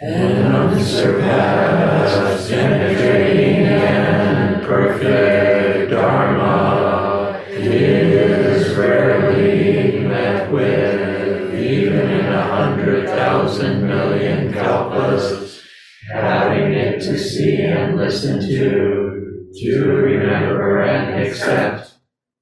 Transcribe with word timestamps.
and 0.00 0.54
unsurpassed, 0.54 2.50
penetrating 2.50 3.66
and 3.66 4.62
perfect 4.62 5.90
Dharma 5.90 7.42
is 7.48 8.74
rarely 8.76 9.98
met 10.00 10.50
with, 10.50 11.54
even 11.54 12.10
in 12.10 12.26
a 12.26 12.42
hundred 12.42 13.08
thousand 13.08 13.86
million 13.86 14.52
kalpas, 14.52 15.62
having 16.10 16.72
it 16.72 17.00
to 17.00 17.18
see 17.18 17.60
and 17.62 17.96
listen 17.96 18.40
to, 18.40 19.50
to 19.60 19.86
remember 19.86 20.82
and 20.82 21.22
accept. 21.22 21.94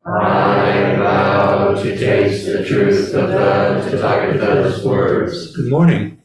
I 0.04 0.94
vow 0.96 1.74
to 1.82 1.98
taste 1.98 2.46
the 2.46 2.64
truth 2.64 3.12
of 3.14 3.30
the 3.30 3.90
Tathagata's 3.90 4.84
words. 4.84 5.56
Good 5.56 5.68
morning. 5.68 6.15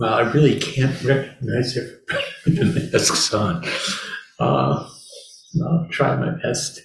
Well, 0.00 0.14
I 0.14 0.32
really 0.32 0.58
can't 0.58 1.04
recognize 1.04 1.76
with 2.46 2.56
the 2.56 2.90
masks 2.90 3.34
on. 3.34 3.62
Uh, 4.38 4.88
I'll 5.62 5.88
try 5.90 6.16
my 6.16 6.30
best. 6.42 6.80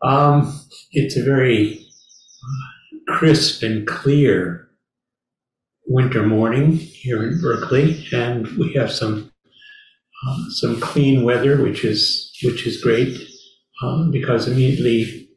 Um, 0.00 0.58
it's 0.90 1.18
a 1.18 1.22
very 1.22 1.78
uh, 1.78 3.12
crisp 3.12 3.62
and 3.62 3.86
clear 3.86 4.70
winter 5.86 6.22
morning 6.22 6.72
here 6.78 7.22
in 7.24 7.42
Berkeley, 7.42 8.06
and 8.10 8.48
we 8.56 8.72
have 8.72 8.90
some 8.90 9.30
uh, 10.26 10.44
some 10.48 10.80
clean 10.80 11.24
weather, 11.24 11.62
which 11.62 11.84
is 11.84 12.32
which 12.42 12.66
is 12.66 12.82
great 12.82 13.20
um, 13.82 14.10
because 14.10 14.48
immediately 14.48 15.28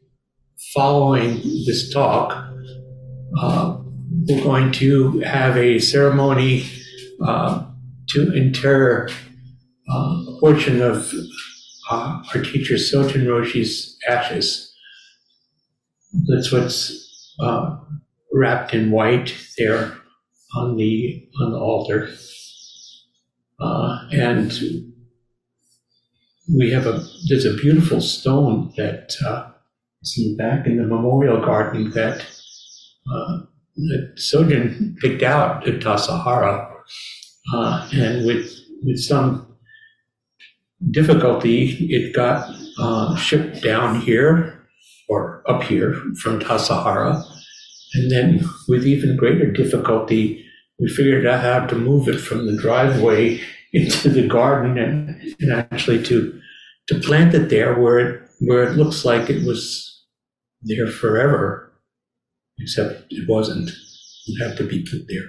following 0.73 1.41
this 1.65 1.91
talk, 1.91 2.31
uh, 3.41 3.77
we're 4.25 4.41
going 4.41 4.71
to 4.71 5.19
have 5.19 5.57
a 5.57 5.79
ceremony 5.79 6.63
uh, 7.25 7.65
to 8.09 8.33
inter 8.33 9.07
uh, 9.89 10.23
a 10.27 10.37
portion 10.39 10.81
of 10.81 11.11
uh, 11.89 12.21
our 12.33 12.41
teacher 12.41 12.75
Sojun 12.75 13.25
Roshi's 13.25 13.97
ashes. 14.07 14.73
That's 16.27 16.51
what's 16.51 17.35
uh, 17.39 17.77
wrapped 18.31 18.73
in 18.73 18.91
white 18.91 19.35
there 19.57 19.97
on 20.55 20.77
the 20.77 21.27
on 21.41 21.51
the 21.51 21.59
altar, 21.59 22.09
uh, 23.59 24.07
and 24.11 24.51
we 26.57 26.71
have 26.71 26.87
a 26.87 27.05
there's 27.27 27.45
a 27.45 27.53
beautiful 27.53 28.01
stone 28.01 28.73
that 28.75 29.13
uh, 29.25 29.51
is 30.01 30.17
in 30.17 30.31
the 30.31 30.43
back 30.43 30.65
in 30.65 30.77
the 30.77 30.83
memorial 30.83 31.39
garden 31.41 31.91
that 31.91 32.25
uh, 33.11 33.39
that 33.75 34.15
Sojun 34.17 34.97
picked 34.97 35.23
out 35.23 35.67
at 35.67 35.79
Tassajara, 35.79 36.68
uh, 37.53 37.87
and 37.93 38.25
with 38.25 38.55
with 38.83 38.99
some 38.99 39.45
difficulty, 40.91 41.87
it 41.91 42.15
got 42.15 42.49
uh, 42.77 43.15
shipped 43.15 43.61
down 43.61 44.01
here 44.01 44.67
or 45.07 45.43
up 45.47 45.63
here 45.63 45.93
from 46.21 46.39
Tassajara, 46.39 47.23
and 47.95 48.11
then 48.11 48.45
with 48.67 48.85
even 48.85 49.17
greater 49.17 49.51
difficulty, 49.51 50.45
we 50.79 50.87
figured 50.87 51.25
out 51.25 51.41
how 51.41 51.65
to 51.65 51.75
move 51.75 52.07
it 52.07 52.19
from 52.19 52.45
the 52.45 52.61
driveway 52.61 53.41
into 53.73 54.09
the 54.09 54.27
garden 54.27 54.77
and, 54.79 55.35
and 55.39 55.51
actually 55.53 56.01
to 56.03 56.39
to 56.87 56.99
plant 57.01 57.35
it 57.35 57.49
there 57.49 57.77
where 57.77 57.99
it 57.99 58.29
where 58.39 58.63
it 58.63 58.75
looks 58.75 59.05
like 59.05 59.29
it 59.29 59.45
was 59.45 59.85
there 60.61 60.87
forever, 60.87 61.71
except 62.59 63.05
it 63.11 63.27
wasn't. 63.27 63.69
It 64.27 64.47
had 64.47 64.57
to 64.57 64.63
be 64.63 64.83
put 64.83 65.07
there. 65.07 65.25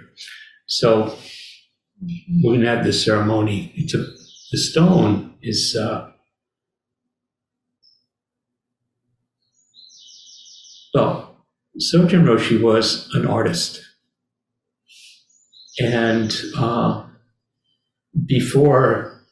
So 0.67 1.17
we're 2.43 2.55
gonna 2.55 2.69
have 2.69 2.85
this 2.85 3.05
ceremony. 3.05 3.73
It's 3.77 3.95
a 3.95 3.99
the 4.51 4.59
stone 4.59 5.35
is 5.43 5.77
uh, 5.77 6.11
well, 10.95 11.37
Sojun 11.79 12.25
Roshi 12.25 12.61
was 12.61 13.09
an 13.15 13.27
artist, 13.27 13.81
and 15.79 16.37
uh, 16.57 17.07
before 18.27 19.23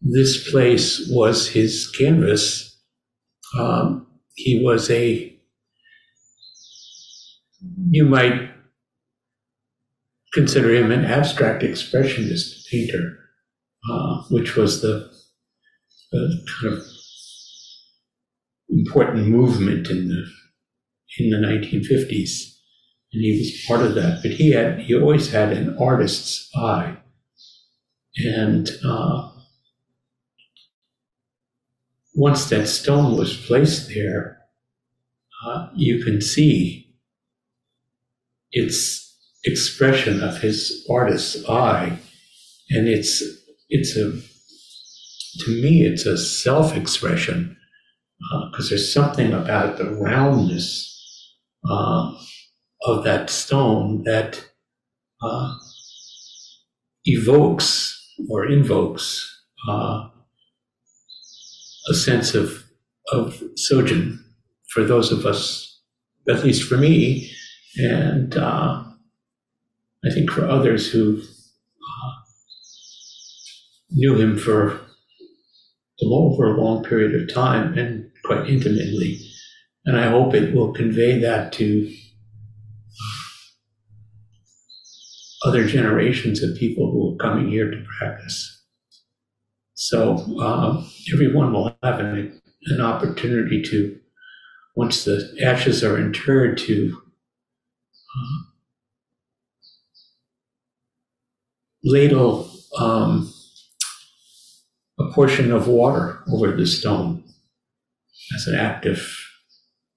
this 0.00 0.50
place 0.50 1.08
was 1.10 1.48
his 1.48 1.90
canvas, 1.90 2.78
um, 3.58 4.06
he 4.34 4.62
was 4.62 4.90
a 4.90 5.32
you 7.90 8.04
might 8.04 8.50
consider 10.36 10.72
him 10.72 10.92
an 10.92 11.04
abstract 11.04 11.62
expressionist 11.62 12.66
painter 12.70 13.18
uh, 13.90 14.22
which 14.30 14.56
was 14.56 14.82
the, 14.82 15.10
the 16.12 16.44
kind 16.60 16.74
of 16.74 16.84
important 18.68 19.28
movement 19.28 19.88
in 19.88 20.08
the 20.08 20.26
in 21.18 21.30
the 21.30 21.36
1950s, 21.36 22.56
and 23.12 23.22
he 23.22 23.38
was 23.38 23.64
part 23.66 23.80
of 23.80 23.94
that. 23.94 24.20
But 24.22 24.32
he 24.32 24.50
had 24.50 24.80
he 24.80 24.94
always 24.94 25.30
had 25.30 25.52
an 25.52 25.76
artist's 25.78 26.50
eye, 26.56 26.96
and 28.16 28.68
uh, 28.84 29.30
once 32.14 32.46
that 32.46 32.66
stone 32.66 33.16
was 33.16 33.36
placed 33.36 33.88
there, 33.88 34.40
uh, 35.46 35.68
you 35.74 36.04
can 36.04 36.20
see 36.20 36.96
its 38.50 39.05
expression 39.46 40.22
of 40.22 40.40
his 40.40 40.86
artist's 40.90 41.48
eye, 41.48 41.98
and 42.70 42.88
it's 42.88 43.22
it's 43.68 43.96
a 43.96 44.12
to 45.44 45.62
me 45.62 45.82
it's 45.82 46.06
a 46.06 46.18
self-expression 46.18 47.56
because 48.50 48.66
uh, 48.66 48.68
there's 48.70 48.92
something 48.92 49.32
about 49.32 49.76
the 49.76 49.90
roundness 49.90 50.92
uh, 51.68 52.12
of 52.82 53.04
that 53.04 53.30
stone 53.30 54.02
that 54.04 54.44
uh, 55.22 55.54
evokes 57.04 58.14
or 58.28 58.46
invokes 58.46 59.44
uh, 59.68 60.08
a 61.88 61.94
sense 61.94 62.34
of 62.34 62.64
of 63.12 63.42
Sojun 63.54 64.18
for 64.70 64.84
those 64.84 65.12
of 65.12 65.24
us, 65.24 65.80
at 66.28 66.44
least 66.44 66.68
for 66.68 66.76
me, 66.76 67.30
and 67.78 68.36
uh, 68.36 68.82
I 70.06 70.10
think 70.12 70.30
for 70.30 70.46
others 70.46 70.90
who 70.90 71.22
knew 73.90 74.16
him 74.16 74.38
for 74.38 74.80
over 76.02 76.54
a 76.54 76.60
long 76.60 76.84
period 76.84 77.20
of 77.20 77.32
time 77.32 77.76
and 77.78 78.10
quite 78.24 78.48
intimately. 78.48 79.18
And 79.84 79.96
I 79.96 80.08
hope 80.08 80.34
it 80.34 80.54
will 80.54 80.72
convey 80.72 81.18
that 81.20 81.52
to 81.54 81.92
other 85.44 85.66
generations 85.66 86.42
of 86.42 86.56
people 86.56 86.90
who 86.90 87.14
are 87.14 87.16
coming 87.16 87.48
here 87.48 87.70
to 87.70 87.84
practice. 87.98 88.64
So 89.74 90.16
uh, 90.40 90.84
everyone 91.12 91.52
will 91.52 91.76
have 91.82 92.00
an, 92.00 92.40
an, 92.66 92.80
opportunity 92.80 93.62
to, 93.62 93.98
once 94.74 95.04
the 95.04 95.36
ashes 95.40 95.84
are 95.84 95.98
interred, 95.98 96.58
to 96.58 97.00
ladle 101.86 102.50
um, 102.78 103.32
a 104.98 105.10
portion 105.12 105.52
of 105.52 105.68
water 105.68 106.22
over 106.32 106.50
the 106.50 106.66
stone 106.66 107.22
as 108.34 108.46
an 108.48 108.58
act 108.58 108.84
of 108.86 109.00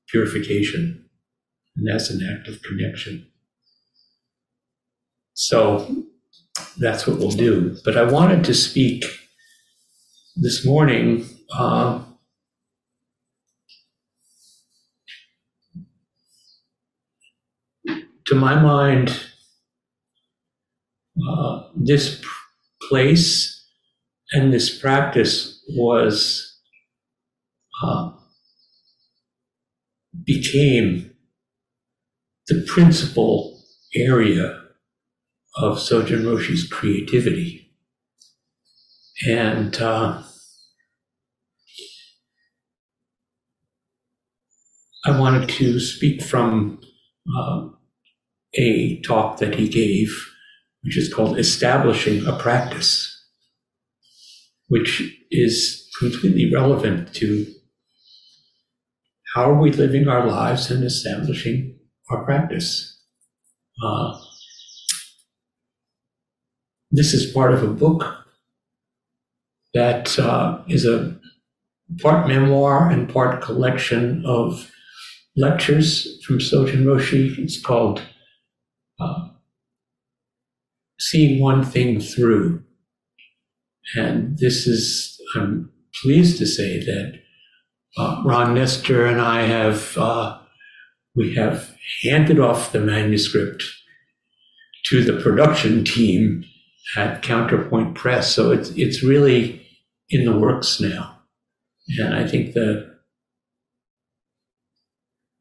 purification 0.07 1.09
and 1.75 1.89
as 1.89 2.11
an 2.11 2.21
act 2.23 2.47
of 2.47 2.61
connection. 2.61 3.25
So 5.33 6.05
that's 6.77 7.07
what 7.07 7.17
we'll 7.17 7.31
do. 7.31 7.77
But 7.83 7.97
I 7.97 8.03
wanted 8.03 8.43
to 8.45 8.53
speak 8.53 9.03
this 10.35 10.65
morning. 10.65 11.25
Uh, 11.51 12.03
to 18.25 18.35
my 18.35 18.61
mind, 18.61 19.28
uh, 21.27 21.63
this 21.75 22.21
place 22.89 23.55
and 24.31 24.53
this 24.53 24.77
practice 24.77 25.63
was 25.69 26.57
uh, 27.83 28.11
became 30.25 31.11
the 32.47 32.63
principal 32.67 33.61
area 33.95 34.61
of 35.55 35.77
Sojin 35.77 36.25
Roshi's 36.25 36.67
creativity. 36.67 37.71
And 39.27 39.75
uh, 39.81 40.23
I 45.05 45.19
wanted 45.19 45.49
to 45.49 45.79
speak 45.79 46.21
from 46.21 46.79
uh, 47.37 47.67
a 48.55 49.01
talk 49.01 49.37
that 49.37 49.55
he 49.55 49.67
gave, 49.67 50.09
which 50.81 50.97
is 50.97 51.13
called 51.13 51.37
Establishing 51.37 52.25
a 52.25 52.33
Practice, 52.37 53.15
which 54.67 55.01
is 55.31 55.89
completely 55.99 56.51
relevant 56.53 57.13
to 57.15 57.45
how 59.35 59.51
are 59.51 59.61
we 59.61 59.71
living 59.71 60.07
our 60.07 60.25
lives 60.25 60.71
and 60.71 60.83
establishing 60.83 61.77
our 62.09 62.23
practice. 62.23 62.99
Uh, 63.83 64.19
this 66.91 67.13
is 67.13 67.31
part 67.31 67.53
of 67.53 67.61
a 67.61 67.67
book 67.67 68.15
that 69.73 70.17
uh, 70.17 70.61
is 70.67 70.85
a 70.85 71.15
part 72.01 72.27
memoir 72.27 72.89
and 72.89 73.11
part 73.11 73.41
collection 73.41 74.23
of 74.25 74.71
lectures 75.35 76.23
from 76.25 76.39
Sojun 76.39 76.83
Roshi. 76.83 77.37
It's 77.37 77.61
called 77.61 78.01
uh, 78.99 79.28
Seeing 80.99 81.41
One 81.41 81.63
Thing 81.63 81.99
Through. 81.99 82.63
And 83.95 84.37
this 84.37 84.67
is, 84.67 85.19
I'm 85.35 85.71
pleased 86.01 86.37
to 86.39 86.45
say 86.45 86.79
that 86.79 87.19
uh, 87.97 88.21
Ron 88.23 88.53
Nestor 88.53 89.05
and 89.05 89.19
I 89.19 89.43
have, 89.43 89.97
uh, 89.97 90.39
we 91.15 91.33
have 91.35 91.75
handed 92.03 92.39
off 92.39 92.71
the 92.71 92.79
manuscript 92.79 93.63
to 94.85 95.03
the 95.03 95.21
production 95.21 95.83
team 95.83 96.43
at 96.95 97.21
Counterpoint 97.21 97.95
Press. 97.95 98.33
So 98.33 98.51
it's, 98.51 98.69
it's 98.71 99.03
really 99.03 99.65
in 100.09 100.25
the 100.25 100.37
works 100.37 100.79
now. 100.79 101.17
And 101.99 102.13
I 102.13 102.27
think 102.27 102.53
that 102.53 102.99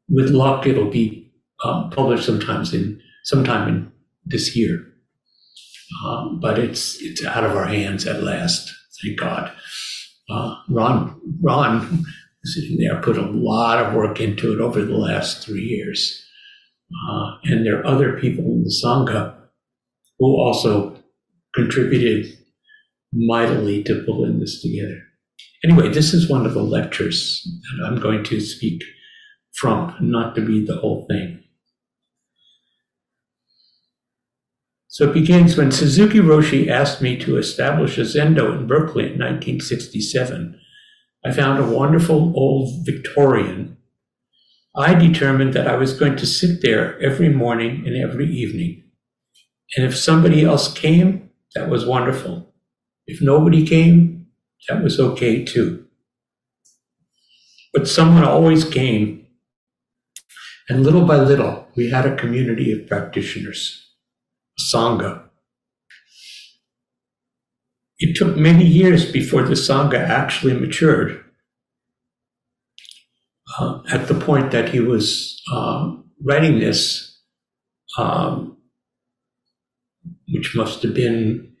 with 0.09 0.31
luck, 0.31 0.65
it'll 0.65 0.89
be 0.89 1.31
uh, 1.63 1.89
published 1.89 2.25
sometimes 2.25 2.73
in 2.73 2.99
sometime 3.23 3.67
in 3.67 3.91
this 4.25 4.55
year. 4.55 4.88
Um, 6.03 6.39
but 6.39 6.59
it's 6.59 7.01
it's 7.01 7.25
out 7.25 7.43
of 7.43 7.55
our 7.55 7.65
hands 7.65 8.05
at 8.05 8.23
last, 8.23 8.71
thank 9.01 9.19
God. 9.19 9.51
Uh, 10.29 10.55
Ron 10.69 11.19
Ron 11.41 12.05
sitting 12.43 12.77
there 12.77 13.01
put 13.01 13.17
a 13.17 13.29
lot 13.29 13.83
of 13.83 13.93
work 13.93 14.21
into 14.21 14.53
it 14.53 14.61
over 14.61 14.83
the 14.83 14.97
last 14.97 15.45
three 15.45 15.63
years, 15.63 16.23
uh, 17.09 17.31
and 17.43 17.65
there 17.65 17.79
are 17.79 17.85
other 17.87 18.19
people 18.19 18.45
in 18.45 18.63
the 18.63 18.81
sangha 18.83 19.35
who 20.19 20.35
also 20.39 20.97
contributed 21.55 22.37
mightily 23.11 23.83
to 23.83 24.03
pulling 24.05 24.39
this 24.39 24.61
together. 24.61 25.01
Anyway, 25.63 25.89
this 25.89 26.13
is 26.13 26.29
one 26.29 26.45
of 26.45 26.53
the 26.53 26.63
lectures 26.63 27.45
that 27.45 27.85
I'm 27.85 27.99
going 27.99 28.23
to 28.25 28.39
speak 28.39 28.81
from, 29.55 29.95
not 29.99 30.35
to 30.35 30.41
read 30.41 30.67
the 30.67 30.77
whole 30.77 31.05
thing. 31.09 31.43
So 34.91 35.07
it 35.07 35.13
begins 35.13 35.55
when 35.55 35.71
Suzuki 35.71 36.17
Roshi 36.17 36.67
asked 36.67 36.99
me 36.99 37.15
to 37.19 37.37
establish 37.37 37.99
a 37.99 38.01
Zendo 38.01 38.57
in 38.57 38.65
Berkeley 38.65 39.03
in 39.03 39.19
1967. 39.19 40.59
I 41.23 41.31
found 41.31 41.59
a 41.59 41.77
wonderful 41.77 42.33
old 42.35 42.87
Victorian. 42.87 43.77
I 44.75 44.95
determined 44.95 45.53
that 45.53 45.67
I 45.67 45.75
was 45.75 45.93
going 45.93 46.15
to 46.15 46.25
sit 46.25 46.63
there 46.63 46.99
every 46.99 47.29
morning 47.29 47.83
and 47.85 47.95
every 47.95 48.25
evening. 48.31 48.83
And 49.77 49.85
if 49.85 49.95
somebody 49.95 50.43
else 50.43 50.73
came, 50.73 51.29
that 51.53 51.69
was 51.69 51.85
wonderful. 51.85 52.51
If 53.05 53.21
nobody 53.21 53.67
came, 53.67 54.27
that 54.67 54.83
was 54.83 54.99
okay 54.99 55.45
too. 55.45 55.85
But 57.73 57.87
someone 57.87 58.23
always 58.23 58.65
came, 58.65 59.27
and 60.67 60.83
little 60.83 61.05
by 61.05 61.17
little, 61.17 61.67
we 61.75 61.91
had 61.91 62.07
a 62.07 62.15
community 62.15 62.71
of 62.71 62.87
practitioners, 62.87 63.88
Sangha. 64.59 65.23
It 67.99 68.15
took 68.15 68.37
many 68.37 68.65
years 68.65 69.11
before 69.11 69.43
the 69.43 69.55
Sangha 69.55 69.99
actually 69.99 70.53
matured. 70.53 71.23
Uh, 73.59 73.81
at 73.91 74.07
the 74.07 74.13
point 74.13 74.51
that 74.51 74.69
he 74.69 74.79
was 74.79 75.41
uh, 75.51 75.95
writing 76.23 76.59
this, 76.59 77.19
um, 77.97 78.57
which 80.27 80.55
must 80.55 80.83
have 80.83 80.93
been 80.93 81.51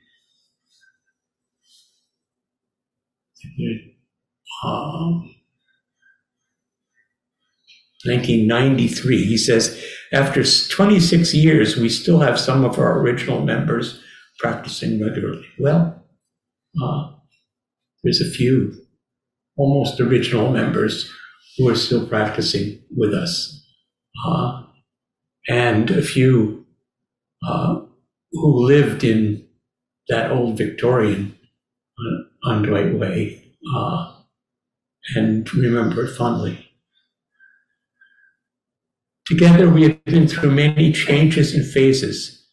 um, 4.63 5.35
1993. 8.05 9.25
He 9.25 9.37
says, 9.37 9.83
after 10.13 10.43
26 10.43 11.33
years, 11.33 11.77
we 11.77 11.89
still 11.89 12.19
have 12.19 12.39
some 12.39 12.63
of 12.63 12.79
our 12.79 12.99
original 12.99 13.43
members 13.43 14.01
practicing 14.39 15.03
regularly. 15.03 15.45
Well, 15.57 16.03
uh, 16.81 17.11
there's 18.03 18.21
a 18.21 18.29
few 18.29 18.73
almost 19.57 19.99
original 19.99 20.51
members 20.51 21.11
who 21.57 21.67
are 21.67 21.75
still 21.75 22.07
practicing 22.07 22.81
with 22.95 23.13
us, 23.13 23.61
uh, 24.25 24.63
and 25.49 25.91
a 25.91 26.01
few 26.01 26.65
uh, 27.45 27.81
who 28.31 28.65
lived 28.65 29.03
in 29.03 29.45
that 30.07 30.31
old 30.31 30.57
Victorian 30.57 31.37
on 32.45 32.63
Dwight 32.63 32.97
Way 32.97 33.43
and 35.15 35.51
remember 35.53 36.05
it 36.05 36.15
fondly. 36.15 36.68
Together, 39.29 39.69
we 39.69 39.83
have 39.83 40.03
been 40.05 40.27
through 40.27 40.49
many 40.49 40.91
changes 40.91 41.53
and 41.53 41.63
phases, 41.63 42.47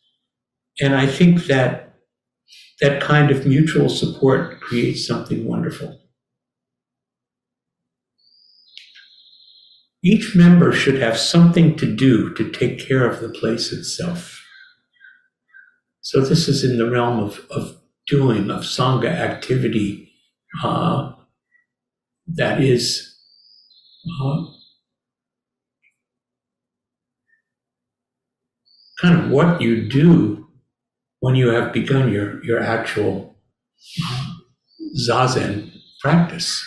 and 0.78 0.94
I 0.94 1.06
think 1.06 1.46
that 1.46 1.94
that 2.82 3.00
kind 3.00 3.30
of 3.30 3.46
mutual 3.46 3.88
support 3.88 4.60
creates 4.60 5.06
something 5.06 5.46
wonderful. 5.46 5.98
Each 10.04 10.36
member 10.36 10.70
should 10.70 11.00
have 11.00 11.16
something 11.16 11.76
to 11.76 11.96
do 11.96 12.34
to 12.34 12.50
take 12.50 12.78
care 12.78 13.08
of 13.10 13.20
the 13.20 13.30
place 13.30 13.72
itself. 13.72 14.44
So, 16.02 16.20
this 16.20 16.46
is 16.46 16.62
in 16.62 16.76
the 16.76 16.90
realm 16.90 17.20
of, 17.20 17.40
of 17.50 17.80
doing, 18.06 18.50
of 18.50 18.64
Sangha 18.64 19.08
activity 19.08 20.12
uh, 20.62 21.12
that 22.26 22.60
is 22.62 23.16
uh, 24.22 24.44
kind 29.00 29.18
of 29.18 29.30
what 29.30 29.60
you 29.60 29.88
do 29.88 30.48
when 31.20 31.34
you 31.34 31.48
have 31.48 31.72
begun 31.72 32.12
your, 32.12 32.42
your 32.44 32.60
actual 32.60 33.36
uh, 34.08 34.26
zazen 34.98 35.72
practice. 36.00 36.64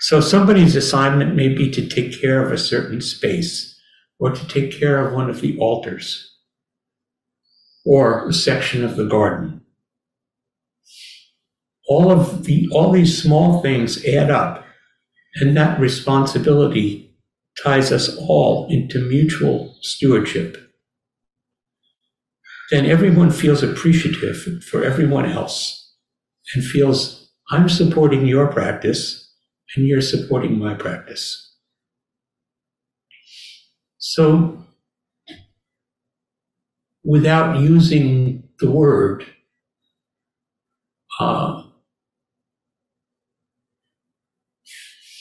So 0.00 0.20
somebody's 0.20 0.76
assignment 0.76 1.34
may 1.34 1.48
be 1.48 1.70
to 1.70 1.86
take 1.86 2.20
care 2.20 2.44
of 2.44 2.52
a 2.52 2.58
certain 2.58 3.00
space 3.00 3.78
or 4.18 4.30
to 4.30 4.48
take 4.48 4.78
care 4.78 5.06
of 5.06 5.14
one 5.14 5.30
of 5.30 5.40
the 5.40 5.58
altars 5.58 6.30
or 7.86 8.28
a 8.28 8.32
section 8.32 8.84
of 8.84 8.96
the 8.96 9.06
garden 9.06 9.64
all 11.86 12.10
of 12.10 12.44
the 12.44 12.68
all 12.72 12.90
these 12.90 13.20
small 13.22 13.60
things 13.60 14.04
add 14.04 14.30
up 14.30 14.64
and 15.36 15.56
that 15.56 15.78
responsibility 15.78 17.14
ties 17.62 17.92
us 17.92 18.16
all 18.16 18.66
into 18.70 18.98
mutual 19.08 19.76
stewardship 19.82 20.63
then 22.70 22.86
everyone 22.86 23.30
feels 23.30 23.62
appreciative 23.62 24.62
for 24.64 24.82
everyone 24.84 25.26
else 25.26 25.94
and 26.54 26.64
feels 26.64 27.30
i'm 27.50 27.68
supporting 27.68 28.26
your 28.26 28.46
practice 28.46 29.24
and 29.76 29.86
you're 29.86 30.00
supporting 30.00 30.58
my 30.58 30.74
practice. 30.74 31.56
So 33.98 34.64
without 37.02 37.60
using 37.60 38.48
the 38.60 38.70
word 38.70 39.24
uh, 41.20 41.62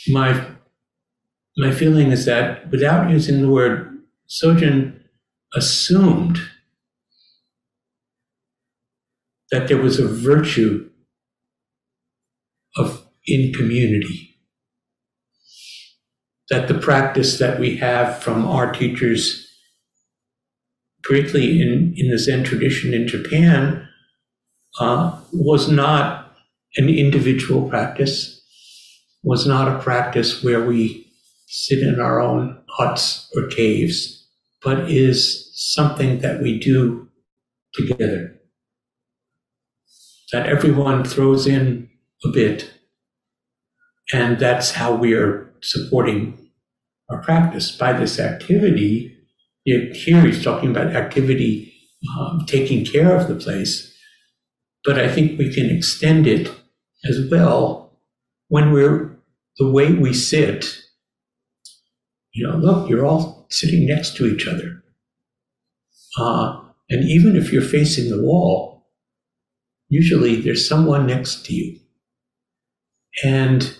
my 0.09 0.45
my 1.55 1.71
feeling 1.71 2.11
is 2.11 2.25
that 2.25 2.71
without 2.71 3.11
using 3.11 3.41
the 3.41 3.49
word, 3.49 3.99
Sojun 4.27 4.99
assumed 5.53 6.39
that 9.53 9.67
there 9.67 9.77
was 9.77 9.99
a 9.99 10.07
virtue 10.07 10.89
of 12.75 13.05
in 13.27 13.53
community. 13.53 14.35
That 16.49 16.67
the 16.67 16.73
practice 16.73 17.37
that 17.37 17.59
we 17.59 17.77
have 17.77 18.17
from 18.17 18.47
our 18.47 18.73
teachers, 18.73 19.47
particularly 21.03 21.61
in, 21.61 21.93
in 21.95 22.09
the 22.09 22.17
Zen 22.17 22.43
tradition 22.43 22.95
in 22.95 23.07
Japan, 23.07 23.87
uh, 24.79 25.21
was 25.31 25.69
not 25.69 26.35
an 26.77 26.89
individual 26.89 27.69
practice, 27.69 28.41
was 29.21 29.45
not 29.45 29.67
a 29.67 29.79
practice 29.83 30.43
where 30.43 30.65
we 30.65 31.05
sit 31.45 31.77
in 31.77 31.99
our 31.99 32.19
own 32.19 32.59
huts 32.69 33.31
or 33.35 33.47
caves 33.49 34.19
but 34.63 34.89
is 34.89 35.51
something 35.53 36.19
that 36.19 36.41
we 36.41 36.57
do 36.57 37.07
together. 37.73 38.39
That 40.33 40.47
everyone 40.47 41.05
throws 41.05 41.47
in 41.47 41.89
a 42.25 42.29
bit, 42.29 42.69
and 44.11 44.39
that's 44.39 44.71
how 44.71 44.93
we 44.93 45.13
are 45.13 45.53
supporting 45.61 46.49
our 47.09 47.21
practice 47.21 47.71
by 47.71 47.93
this 47.93 48.19
activity. 48.19 49.15
Here 49.63 49.93
he's 49.93 50.43
talking 50.43 50.71
about 50.71 50.95
activity 50.95 51.71
um, 52.17 52.45
taking 52.47 52.83
care 52.83 53.15
of 53.15 53.27
the 53.27 53.35
place, 53.35 53.95
but 54.83 54.99
I 54.99 55.07
think 55.07 55.37
we 55.37 55.53
can 55.53 55.69
extend 55.69 56.27
it 56.27 56.51
as 57.05 57.29
well 57.29 57.99
when 58.47 58.71
we're 58.71 59.15
the 59.59 59.69
way 59.69 59.93
we 59.93 60.13
sit. 60.13 60.79
You 62.33 62.47
know, 62.47 62.57
look, 62.57 62.89
you're 62.89 63.05
all 63.05 63.45
sitting 63.49 63.85
next 63.85 64.17
to 64.17 64.25
each 64.25 64.47
other. 64.47 64.83
Uh, 66.17 66.59
and 66.89 67.07
even 67.07 67.35
if 67.35 67.53
you're 67.53 67.61
facing 67.61 68.09
the 68.09 68.21
wall, 68.21 68.72
usually 69.89 70.41
there's 70.41 70.67
someone 70.67 71.05
next 71.07 71.45
to 71.45 71.53
you. 71.53 71.79
And 73.23 73.75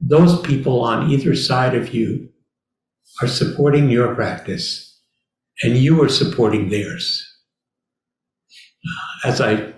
those 0.00 0.40
people 0.42 0.82
on 0.82 1.10
either 1.10 1.34
side 1.36 1.74
of 1.74 1.94
you 1.94 2.28
are 3.20 3.28
supporting 3.28 3.88
your 3.90 4.14
practice, 4.14 5.00
and 5.62 5.76
you 5.76 6.02
are 6.02 6.08
supporting 6.08 6.70
theirs. 6.70 7.24
As 9.24 9.40
I 9.40 9.72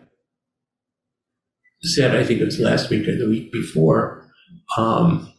said, 1.83 2.17
I 2.17 2.25
think 2.25 2.41
it 2.41 2.47
was 2.47 2.59
last 2.59 2.89
week 2.89 3.07
or 3.07 3.17
the 3.17 3.29
week 3.29 3.53
before, 3.53 4.31
um, 4.79 5.31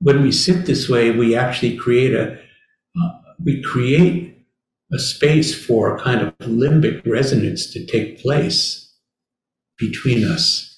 when 0.00 0.22
we 0.22 0.32
sit 0.32 0.66
this 0.66 0.88
way, 0.88 1.10
we 1.10 1.34
actually 1.36 1.76
create 1.76 2.14
a 2.14 2.32
uh, 2.32 3.10
we 3.42 3.62
create 3.62 4.29
a 4.92 4.98
space 4.98 5.54
for 5.54 5.94
a 5.94 6.00
kind 6.00 6.20
of 6.20 6.36
limbic 6.38 7.06
resonance 7.06 7.72
to 7.72 7.86
take 7.86 8.20
place 8.20 8.92
between 9.78 10.24
us 10.24 10.70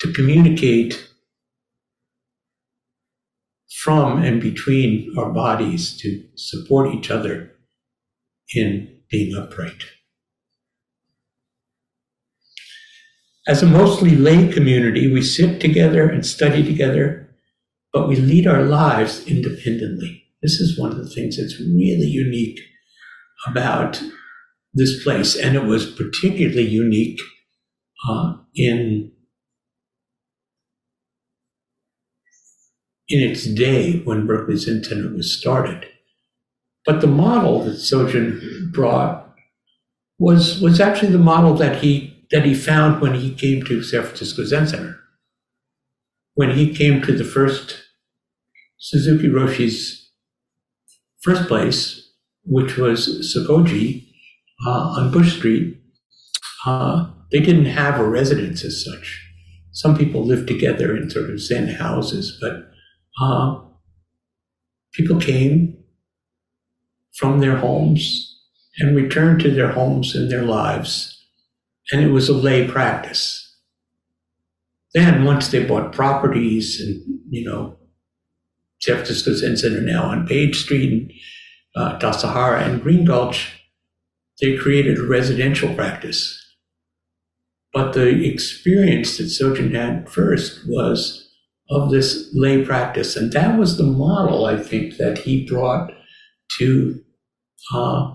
to 0.00 0.12
communicate 0.12 1.08
from 3.82 4.22
and 4.22 4.40
between 4.40 5.12
our 5.16 5.30
bodies 5.30 5.96
to 5.98 6.24
support 6.36 6.94
each 6.94 7.10
other 7.10 7.52
in 8.54 8.88
being 9.10 9.36
upright. 9.36 9.84
As 13.46 13.62
a 13.62 13.66
mostly 13.66 14.14
lay 14.14 14.52
community, 14.52 15.12
we 15.12 15.22
sit 15.22 15.60
together 15.60 16.08
and 16.08 16.26
study 16.26 16.62
together, 16.62 17.30
but 17.92 18.08
we 18.08 18.16
lead 18.16 18.46
our 18.46 18.62
lives 18.62 19.26
independently. 19.26 20.24
This 20.42 20.60
is 20.60 20.78
one 20.78 20.90
of 20.90 20.98
the 20.98 21.08
things 21.08 21.38
that's 21.38 21.58
really 21.58 22.06
unique 22.06 22.60
about 23.46 24.02
this 24.74 25.02
place, 25.02 25.36
and 25.36 25.56
it 25.56 25.64
was 25.64 25.90
particularly 25.90 26.66
unique 26.66 27.20
uh, 28.08 28.34
in 28.54 29.12
in 33.08 33.20
its 33.20 33.46
day 33.46 34.00
when 34.00 34.26
Berkeley 34.26 34.58
Center 34.58 35.08
was 35.08 35.36
started. 35.36 35.86
But 36.84 37.00
the 37.00 37.06
model 37.06 37.64
that 37.64 37.76
Sojun 37.76 38.72
brought 38.72 39.34
was 40.18 40.60
was 40.60 40.80
actually 40.80 41.12
the 41.12 41.18
model 41.18 41.54
that 41.54 41.82
he 41.82 42.14
that 42.30 42.44
he 42.44 42.54
found 42.54 43.00
when 43.00 43.14
he 43.14 43.34
came 43.34 43.64
to 43.64 43.82
San 43.82 44.02
Francisco 44.02 44.44
Zen 44.44 44.68
Center. 44.68 45.00
When 46.34 46.56
he 46.56 46.74
came 46.74 47.02
to 47.02 47.12
the 47.12 47.24
first 47.24 47.76
Suzuki 48.78 49.28
Roshi's 49.28 50.10
first 51.20 51.48
place, 51.48 52.07
which 52.48 52.76
was 52.76 53.34
Sokoji 53.36 54.06
uh, 54.66 54.70
on 54.70 55.12
Bush 55.12 55.36
Street, 55.36 55.78
uh, 56.66 57.10
they 57.30 57.40
didn't 57.40 57.66
have 57.66 58.00
a 58.00 58.08
residence 58.08 58.64
as 58.64 58.84
such. 58.84 59.24
Some 59.72 59.96
people 59.96 60.24
lived 60.24 60.48
together 60.48 60.96
in 60.96 61.10
sort 61.10 61.30
of 61.30 61.40
Zen 61.40 61.68
houses, 61.68 62.38
but 62.40 62.70
uh, 63.20 63.60
people 64.92 65.20
came 65.20 65.76
from 67.16 67.40
their 67.40 67.56
homes 67.56 68.24
and 68.78 68.96
returned 68.96 69.40
to 69.40 69.50
their 69.50 69.72
homes 69.72 70.14
and 70.14 70.30
their 70.30 70.42
lives, 70.42 71.22
and 71.92 72.00
it 72.00 72.08
was 72.08 72.28
a 72.28 72.34
lay 72.34 72.66
practice. 72.66 73.44
Then, 74.94 75.24
once 75.24 75.48
they 75.48 75.64
bought 75.64 75.92
properties 75.92 76.80
and, 76.80 77.20
you 77.28 77.44
know, 77.44 77.76
San 78.80 78.96
Francisco 78.96 79.34
Zen 79.34 79.56
Center 79.56 79.82
now 79.82 80.04
on 80.04 80.26
Page 80.26 80.62
Street 80.62 80.92
and 80.92 81.12
uh, 81.76 81.98
and 82.56 82.82
Green 82.82 83.04
Gulch, 83.04 83.60
they 84.40 84.56
created 84.56 84.98
a 84.98 85.06
residential 85.06 85.74
practice. 85.74 86.34
But 87.72 87.92
the 87.92 88.26
experience 88.26 89.18
that 89.18 89.24
Sojun 89.24 89.74
had 89.74 90.08
first 90.08 90.60
was 90.66 91.28
of 91.70 91.90
this 91.90 92.30
lay 92.32 92.64
practice. 92.64 93.14
And 93.16 93.32
that 93.32 93.58
was 93.58 93.76
the 93.76 93.84
model, 93.84 94.46
I 94.46 94.56
think, 94.56 94.96
that 94.96 95.18
he 95.18 95.46
brought 95.46 95.92
to 96.58 97.04
uh, 97.74 98.14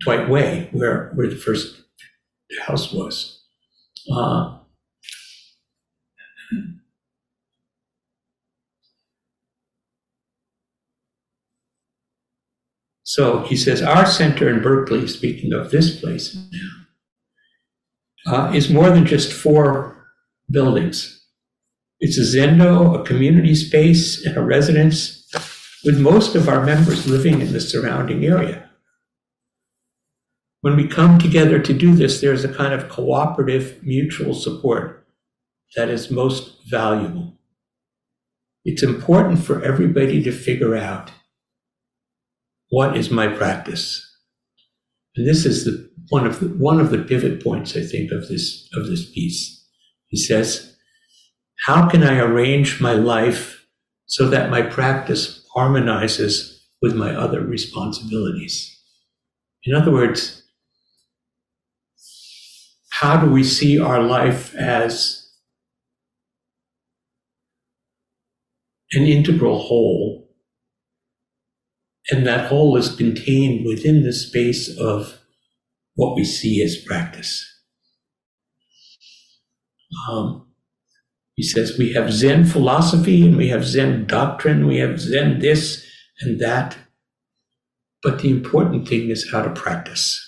Dwight 0.00 0.28
Way, 0.28 0.68
where, 0.72 1.10
where 1.14 1.28
the 1.28 1.36
first 1.36 1.82
house 2.62 2.92
was. 2.92 3.42
Uh, 4.10 4.57
so 13.08 13.40
he 13.44 13.56
says, 13.56 13.80
Our 13.80 14.04
center 14.04 14.50
in 14.50 14.60
Berkeley, 14.60 15.08
speaking 15.08 15.54
of 15.54 15.70
this 15.70 15.98
place 15.98 16.36
now, 18.26 18.30
uh, 18.30 18.52
is 18.52 18.68
more 18.68 18.90
than 18.90 19.06
just 19.06 19.32
four 19.32 20.06
buildings. 20.50 21.18
It's 22.00 22.18
a 22.18 22.36
Zendo, 22.36 23.00
a 23.00 23.04
community 23.04 23.54
space, 23.54 24.22
and 24.26 24.36
a 24.36 24.42
residence, 24.42 25.26
with 25.86 25.98
most 25.98 26.34
of 26.34 26.50
our 26.50 26.62
members 26.62 27.06
living 27.06 27.40
in 27.40 27.54
the 27.54 27.62
surrounding 27.62 28.26
area. 28.26 28.68
When 30.60 30.76
we 30.76 30.86
come 30.86 31.18
together 31.18 31.58
to 31.60 31.72
do 31.72 31.94
this, 31.94 32.20
there's 32.20 32.44
a 32.44 32.52
kind 32.52 32.74
of 32.74 32.90
cooperative 32.90 33.82
mutual 33.82 34.34
support 34.34 35.06
that 35.76 35.88
is 35.88 36.10
most 36.10 36.58
valuable. 36.68 37.38
It's 38.66 38.82
important 38.82 39.42
for 39.42 39.64
everybody 39.64 40.22
to 40.24 40.30
figure 40.30 40.76
out 40.76 41.10
what 42.70 42.96
is 42.96 43.10
my 43.10 43.28
practice. 43.28 44.04
And 45.16 45.26
this 45.26 45.44
is 45.44 45.64
the, 45.64 45.90
one 46.10 46.26
of 46.26 46.40
the, 46.40 46.48
one 46.48 46.80
of 46.80 46.90
the 46.90 46.98
pivot 46.98 47.42
points, 47.42 47.76
I 47.76 47.82
think, 47.82 48.12
of 48.12 48.28
this, 48.28 48.68
of 48.74 48.86
this 48.86 49.10
piece. 49.10 49.66
He 50.06 50.16
says, 50.16 50.76
How 51.66 51.88
can 51.88 52.02
I 52.02 52.18
arrange 52.18 52.80
my 52.80 52.92
life 52.92 53.66
so 54.06 54.28
that 54.28 54.50
my 54.50 54.62
practice 54.62 55.46
harmonizes 55.54 56.66
with 56.80 56.94
my 56.94 57.14
other 57.14 57.40
responsibilities? 57.40 58.74
In 59.64 59.74
other 59.74 59.90
words, 59.90 60.42
how 62.90 63.16
do 63.16 63.30
we 63.30 63.44
see 63.44 63.78
our 63.78 64.02
life 64.02 64.54
as 64.54 65.30
an 68.92 69.04
integral 69.04 69.58
whole? 69.58 70.17
And 72.10 72.26
that 72.26 72.48
whole 72.48 72.76
is 72.76 72.94
contained 72.94 73.66
within 73.66 74.02
the 74.02 74.12
space 74.12 74.76
of 74.78 75.18
what 75.94 76.16
we 76.16 76.24
see 76.24 76.62
as 76.62 76.76
practice. 76.76 77.44
Um, 80.10 80.46
he 81.34 81.42
says 81.42 81.78
we 81.78 81.92
have 81.92 82.12
Zen 82.12 82.44
philosophy 82.44 83.24
and 83.24 83.36
we 83.36 83.48
have 83.48 83.64
Zen 83.64 84.06
doctrine, 84.06 84.66
we 84.66 84.78
have 84.78 85.00
Zen 85.00 85.38
this 85.38 85.86
and 86.20 86.40
that. 86.40 86.76
But 88.02 88.20
the 88.20 88.30
important 88.30 88.88
thing 88.88 89.10
is 89.10 89.30
how 89.30 89.42
to 89.42 89.50
practice. 89.50 90.24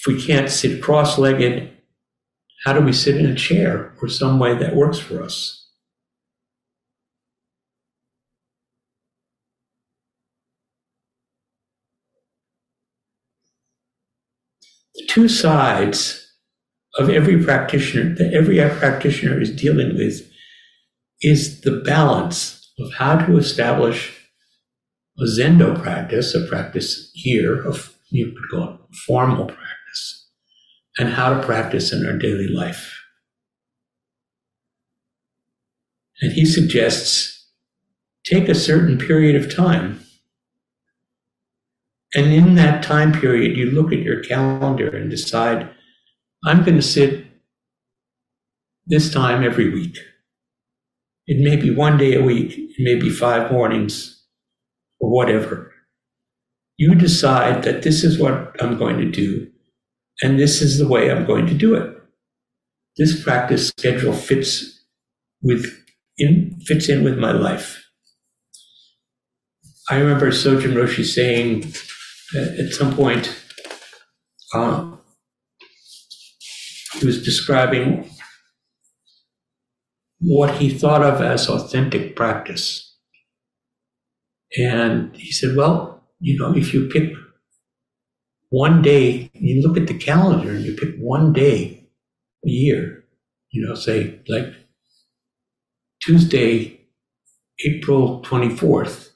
If 0.00 0.06
we 0.06 0.22
can't 0.22 0.48
sit 0.48 0.82
cross 0.82 1.18
legged, 1.18 1.72
how 2.64 2.72
do 2.72 2.80
we 2.80 2.92
sit 2.92 3.16
in 3.16 3.26
a 3.26 3.34
chair 3.34 3.94
or 4.00 4.08
some 4.08 4.38
way 4.38 4.56
that 4.56 4.76
works 4.76 4.98
for 4.98 5.22
us? 5.22 5.65
The 14.96 15.06
two 15.06 15.28
sides 15.28 16.22
of 16.98 17.10
every 17.10 17.42
practitioner 17.42 18.14
that 18.14 18.32
every 18.32 18.56
practitioner 18.78 19.40
is 19.40 19.54
dealing 19.54 19.94
with 19.96 20.28
is 21.20 21.60
the 21.62 21.82
balance 21.84 22.72
of 22.78 22.92
how 22.94 23.16
to 23.16 23.36
establish 23.36 24.12
a 25.18 25.24
zendo 25.24 25.80
practice, 25.80 26.34
a 26.34 26.46
practice 26.46 27.10
here, 27.14 27.62
of 27.62 27.94
you 28.10 28.32
could 28.32 28.50
call 28.50 28.74
it 28.74 28.96
formal 29.06 29.46
practice, 29.46 30.28
and 30.98 31.08
how 31.08 31.34
to 31.34 31.46
practice 31.46 31.92
in 31.92 32.06
our 32.06 32.18
daily 32.18 32.48
life. 32.48 32.92
And 36.20 36.32
he 36.32 36.44
suggests 36.44 37.50
take 38.24 38.48
a 38.48 38.54
certain 38.54 38.98
period 38.98 39.36
of 39.36 39.54
time. 39.54 40.05
And 42.14 42.32
in 42.32 42.54
that 42.54 42.82
time 42.82 43.12
period, 43.12 43.56
you 43.56 43.70
look 43.70 43.92
at 43.92 43.98
your 43.98 44.22
calendar 44.22 44.88
and 44.88 45.10
decide, 45.10 45.68
I'm 46.44 46.62
going 46.64 46.76
to 46.76 46.82
sit 46.82 47.26
this 48.86 49.12
time 49.12 49.42
every 49.42 49.70
week. 49.70 49.98
It 51.26 51.42
may 51.42 51.56
be 51.56 51.74
one 51.74 51.98
day 51.98 52.14
a 52.14 52.22
week, 52.22 52.52
it 52.56 52.76
may 52.78 52.94
be 52.94 53.10
five 53.10 53.50
mornings, 53.50 54.24
or 55.00 55.10
whatever. 55.10 55.72
You 56.76 56.94
decide 56.94 57.64
that 57.64 57.82
this 57.82 58.04
is 58.04 58.20
what 58.20 58.54
I'm 58.62 58.78
going 58.78 58.98
to 58.98 59.10
do, 59.10 59.50
and 60.22 60.38
this 60.38 60.62
is 60.62 60.78
the 60.78 60.86
way 60.86 61.10
I'm 61.10 61.26
going 61.26 61.46
to 61.46 61.54
do 61.54 61.74
it. 61.74 61.96
This 62.96 63.22
practice 63.22 63.68
schedule 63.68 64.12
fits 64.12 64.84
with 65.42 65.66
in 66.16 66.60
fits 66.64 66.88
in 66.88 67.02
with 67.02 67.18
my 67.18 67.32
life. 67.32 67.82
I 69.90 69.98
remember 69.98 70.30
Sojun 70.30 70.74
Roshi 70.74 71.04
saying 71.04 71.72
at 72.34 72.72
some 72.72 72.94
point, 72.94 73.34
uh, 74.54 74.96
he 76.94 77.06
was 77.06 77.22
describing 77.22 78.10
what 80.18 80.56
he 80.56 80.70
thought 80.70 81.02
of 81.02 81.20
as 81.20 81.48
authentic 81.48 82.16
practice. 82.16 82.96
And 84.58 85.14
he 85.16 85.30
said, 85.30 85.56
well, 85.56 86.04
you 86.20 86.38
know, 86.38 86.54
if 86.56 86.72
you 86.72 86.88
pick 86.88 87.12
one 88.48 88.80
day, 88.80 89.30
you 89.34 89.62
look 89.62 89.76
at 89.76 89.86
the 89.86 89.98
calendar 89.98 90.50
and 90.50 90.64
you 90.64 90.74
pick 90.74 90.96
one 90.98 91.32
day 91.32 91.88
a 92.44 92.48
year, 92.48 93.04
you 93.50 93.66
know, 93.66 93.74
say 93.74 94.20
like 94.28 94.52
Tuesday, 96.00 96.80
April 97.64 98.22
24th, 98.22 99.10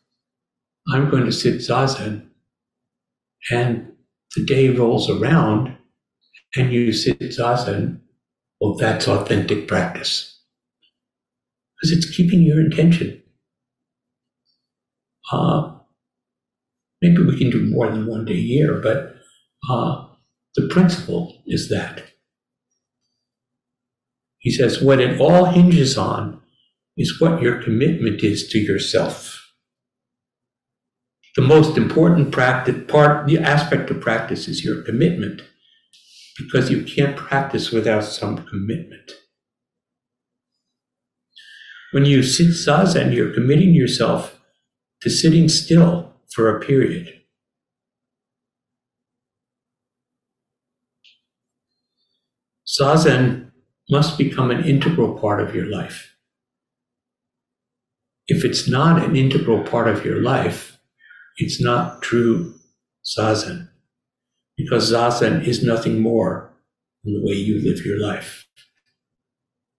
I'm 0.92 1.10
going 1.10 1.24
to 1.24 1.32
sit 1.32 1.56
zazen. 1.56 2.29
And 3.50 3.92
the 4.36 4.44
day 4.44 4.68
rolls 4.68 5.10
around 5.10 5.76
and 6.56 6.72
you 6.72 6.92
sit 6.92 7.18
zazen. 7.20 8.00
Well, 8.60 8.74
that's 8.74 9.08
authentic 9.08 9.66
practice 9.66 10.40
because 11.80 11.96
it's 11.96 12.14
keeping 12.14 12.42
your 12.42 12.60
intention. 12.60 13.22
Uh, 15.32 15.72
maybe 17.00 17.22
we 17.22 17.38
can 17.38 17.50
do 17.50 17.66
more 17.70 17.88
than 17.88 18.06
one 18.06 18.24
day 18.24 18.34
a 18.34 18.36
year, 18.36 18.80
but 18.82 19.14
uh, 19.70 20.06
the 20.56 20.68
principle 20.68 21.42
is 21.46 21.68
that. 21.70 22.04
He 24.38 24.50
says, 24.50 24.82
what 24.82 25.00
it 25.00 25.20
all 25.20 25.46
hinges 25.46 25.96
on 25.96 26.40
is 26.96 27.20
what 27.20 27.40
your 27.40 27.62
commitment 27.62 28.22
is 28.22 28.48
to 28.48 28.58
yourself. 28.58 29.39
The 31.40 31.46
most 31.46 31.78
important 31.78 32.32
practice, 32.32 32.76
part, 32.86 33.26
the 33.26 33.38
aspect 33.38 33.90
of 33.90 34.02
practice 34.02 34.46
is 34.46 34.62
your 34.62 34.82
commitment, 34.82 35.40
because 36.36 36.70
you 36.70 36.84
can't 36.84 37.16
practice 37.16 37.70
without 37.70 38.04
some 38.04 38.44
commitment. 38.46 39.10
When 41.92 42.04
you 42.04 42.22
sit 42.22 42.48
zazen, 42.48 43.14
you're 43.14 43.32
committing 43.32 43.72
yourself 43.72 44.38
to 45.00 45.08
sitting 45.08 45.48
still 45.48 46.12
for 46.30 46.54
a 46.54 46.60
period. 46.60 47.22
Zazen 52.68 53.50
must 53.88 54.18
become 54.18 54.50
an 54.50 54.62
integral 54.62 55.18
part 55.18 55.40
of 55.40 55.54
your 55.54 55.64
life. 55.64 56.14
If 58.26 58.44
it's 58.44 58.68
not 58.68 59.02
an 59.02 59.16
integral 59.16 59.62
part 59.62 59.88
of 59.88 60.04
your 60.04 60.20
life, 60.20 60.76
it's 61.40 61.60
not 61.60 62.02
true 62.02 62.54
zazen, 63.04 63.68
because 64.56 64.92
zazen 64.92 65.46
is 65.46 65.64
nothing 65.64 66.00
more 66.00 66.52
than 67.04 67.14
the 67.14 67.26
way 67.26 67.34
you 67.34 67.60
live 67.62 67.84
your 67.84 67.98
life. 67.98 68.46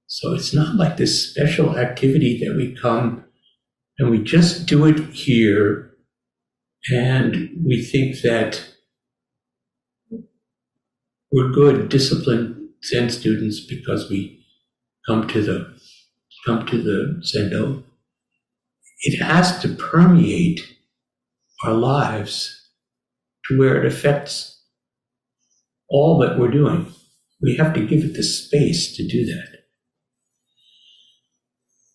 So 0.07 0.33
it's 0.33 0.53
not 0.53 0.75
like 0.75 0.97
this 0.97 1.29
special 1.29 1.77
activity 1.77 2.37
that 2.43 2.55
we 2.55 2.75
come 2.75 3.23
and 3.97 4.09
we 4.09 4.21
just 4.21 4.65
do 4.65 4.85
it 4.85 4.99
here 5.13 5.91
and 6.91 7.49
we 7.63 7.81
think 7.83 8.21
that 8.21 8.61
we're 11.31 11.51
good, 11.51 11.87
disciplined 11.89 12.69
Zen 12.83 13.09
students 13.09 13.59
because 13.59 14.09
we 14.09 14.43
come 15.07 15.27
to 15.29 15.41
the 15.41 15.79
come 16.45 16.65
to 16.65 16.81
the 16.81 17.21
Zendo. 17.23 17.83
It 19.03 19.21
has 19.23 19.59
to 19.61 19.69
permeate 19.69 20.59
our 21.63 21.73
lives 21.73 22.69
to 23.45 23.57
where 23.57 23.81
it 23.81 23.85
affects 23.85 24.63
all 25.89 26.17
that 26.19 26.39
we're 26.39 26.51
doing. 26.51 26.93
We 27.41 27.55
have 27.57 27.73
to 27.73 27.85
give 27.85 28.03
it 28.03 28.13
the 28.13 28.23
space 28.23 28.95
to 28.95 29.07
do 29.07 29.25
that. 29.25 29.47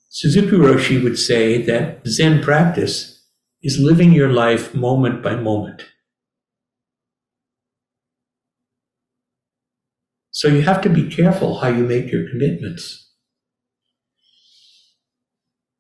Suzuki 0.09 0.57
Roshi 0.57 1.03
would 1.03 1.19
say 1.19 1.61
that 1.63 2.07
Zen 2.07 2.43
practice 2.43 3.23
is 3.63 3.79
living 3.79 4.13
your 4.13 4.33
life 4.33 4.75
moment 4.75 5.23
by 5.23 5.37
moment. 5.37 5.85
So 10.31 10.49
you 10.49 10.63
have 10.63 10.81
to 10.83 10.89
be 10.89 11.09
careful 11.09 11.59
how 11.59 11.69
you 11.69 11.85
make 11.85 12.13
your 12.13 12.29
commitments. 12.29 13.11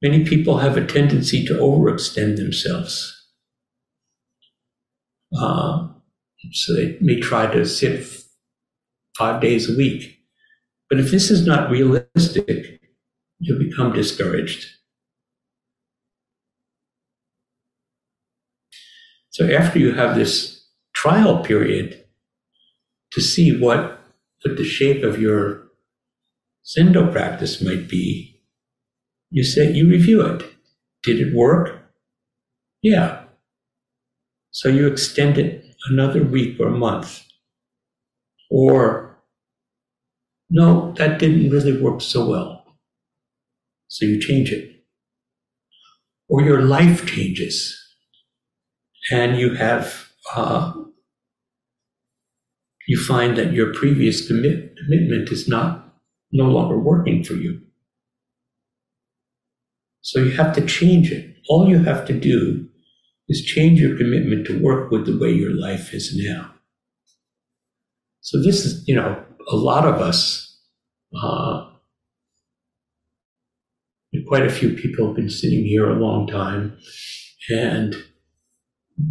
Many 0.02 0.24
people 0.24 0.58
have 0.58 0.76
a 0.76 0.86
tendency 0.86 1.44
to 1.46 1.54
overextend 1.54 2.36
themselves. 2.36 3.15
Uh, 5.34 5.88
so 6.52 6.74
they 6.74 6.98
may 7.00 7.20
try 7.20 7.46
to 7.52 7.64
sit 7.64 8.06
five 9.16 9.40
days 9.40 9.70
a 9.70 9.76
week. 9.76 10.18
But 10.88 11.00
if 11.00 11.10
this 11.10 11.30
is 11.30 11.46
not 11.46 11.70
realistic, 11.70 12.80
you 13.38 13.58
become 13.58 13.92
discouraged. 13.92 14.66
So 19.30 19.50
after 19.50 19.78
you 19.78 19.92
have 19.92 20.14
this 20.14 20.64
trial 20.94 21.42
period 21.42 22.04
to 23.12 23.20
see 23.20 23.58
what, 23.58 24.00
what 24.42 24.56
the 24.56 24.64
shape 24.64 25.02
of 25.02 25.20
your 25.20 25.64
Zendo 26.64 27.12
practice 27.12 27.60
might 27.60 27.88
be, 27.88 28.40
you 29.30 29.44
say 29.44 29.70
you 29.72 29.88
review 29.88 30.22
it. 30.22 30.42
Did 31.02 31.20
it 31.20 31.34
work? 31.34 31.82
Yeah. 32.82 33.25
So 34.56 34.70
you 34.70 34.86
extend 34.86 35.36
it 35.36 35.66
another 35.90 36.24
week 36.24 36.58
or 36.58 36.70
month. 36.70 37.22
Or 38.50 39.18
no, 40.48 40.92
that 40.92 41.18
didn't 41.18 41.50
really 41.50 41.78
work 41.78 42.00
so 42.00 42.26
well. 42.26 42.64
So 43.88 44.06
you 44.06 44.18
change 44.18 44.50
it. 44.50 44.82
Or 46.30 46.40
your 46.40 46.62
life 46.62 47.04
changes 47.04 47.78
and 49.10 49.38
you 49.38 49.56
have, 49.56 50.08
uh, 50.34 50.72
you 52.88 52.98
find 52.98 53.36
that 53.36 53.52
your 53.52 53.74
previous 53.74 54.26
commit, 54.26 54.74
commitment 54.78 55.30
is 55.30 55.46
not, 55.46 55.98
no 56.32 56.46
longer 56.46 56.78
working 56.78 57.22
for 57.22 57.34
you. 57.34 57.60
So 60.00 60.20
you 60.20 60.30
have 60.30 60.54
to 60.54 60.64
change 60.64 61.12
it. 61.12 61.36
All 61.46 61.68
you 61.68 61.80
have 61.80 62.06
to 62.06 62.18
do 62.18 62.65
is 63.28 63.42
change 63.44 63.80
your 63.80 63.96
commitment 63.96 64.46
to 64.46 64.62
work 64.62 64.90
with 64.90 65.06
the 65.06 65.18
way 65.18 65.30
your 65.30 65.54
life 65.54 65.92
is 65.92 66.14
now. 66.16 66.52
So 68.20 68.42
this 68.42 68.64
is, 68.64 68.86
you 68.88 68.94
know, 68.94 69.24
a 69.48 69.56
lot 69.56 69.86
of 69.86 70.00
us 70.00 70.58
uh, 71.20 71.66
quite 74.26 74.46
a 74.46 74.50
few 74.50 74.70
people 74.70 75.06
have 75.06 75.16
been 75.16 75.30
sitting 75.30 75.64
here 75.64 75.88
a 75.88 76.00
long 76.00 76.26
time, 76.26 76.76
and 77.50 77.94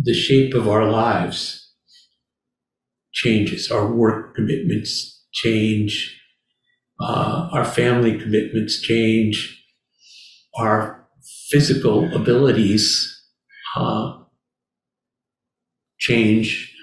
the 0.04 0.14
shape 0.14 0.54
of 0.54 0.68
our 0.68 0.90
lives 0.90 1.72
changes. 3.14 3.72
Our 3.72 3.92
work 3.94 4.36
commitments 4.36 5.26
change, 5.32 6.20
uh, 7.00 7.50
our 7.52 7.66
family 7.66 8.18
commitments 8.18 8.82
change, 8.82 9.64
our 10.58 11.08
physical 11.50 12.14
abilities 12.14 13.15
uh, 13.76 14.18
change, 16.00 16.74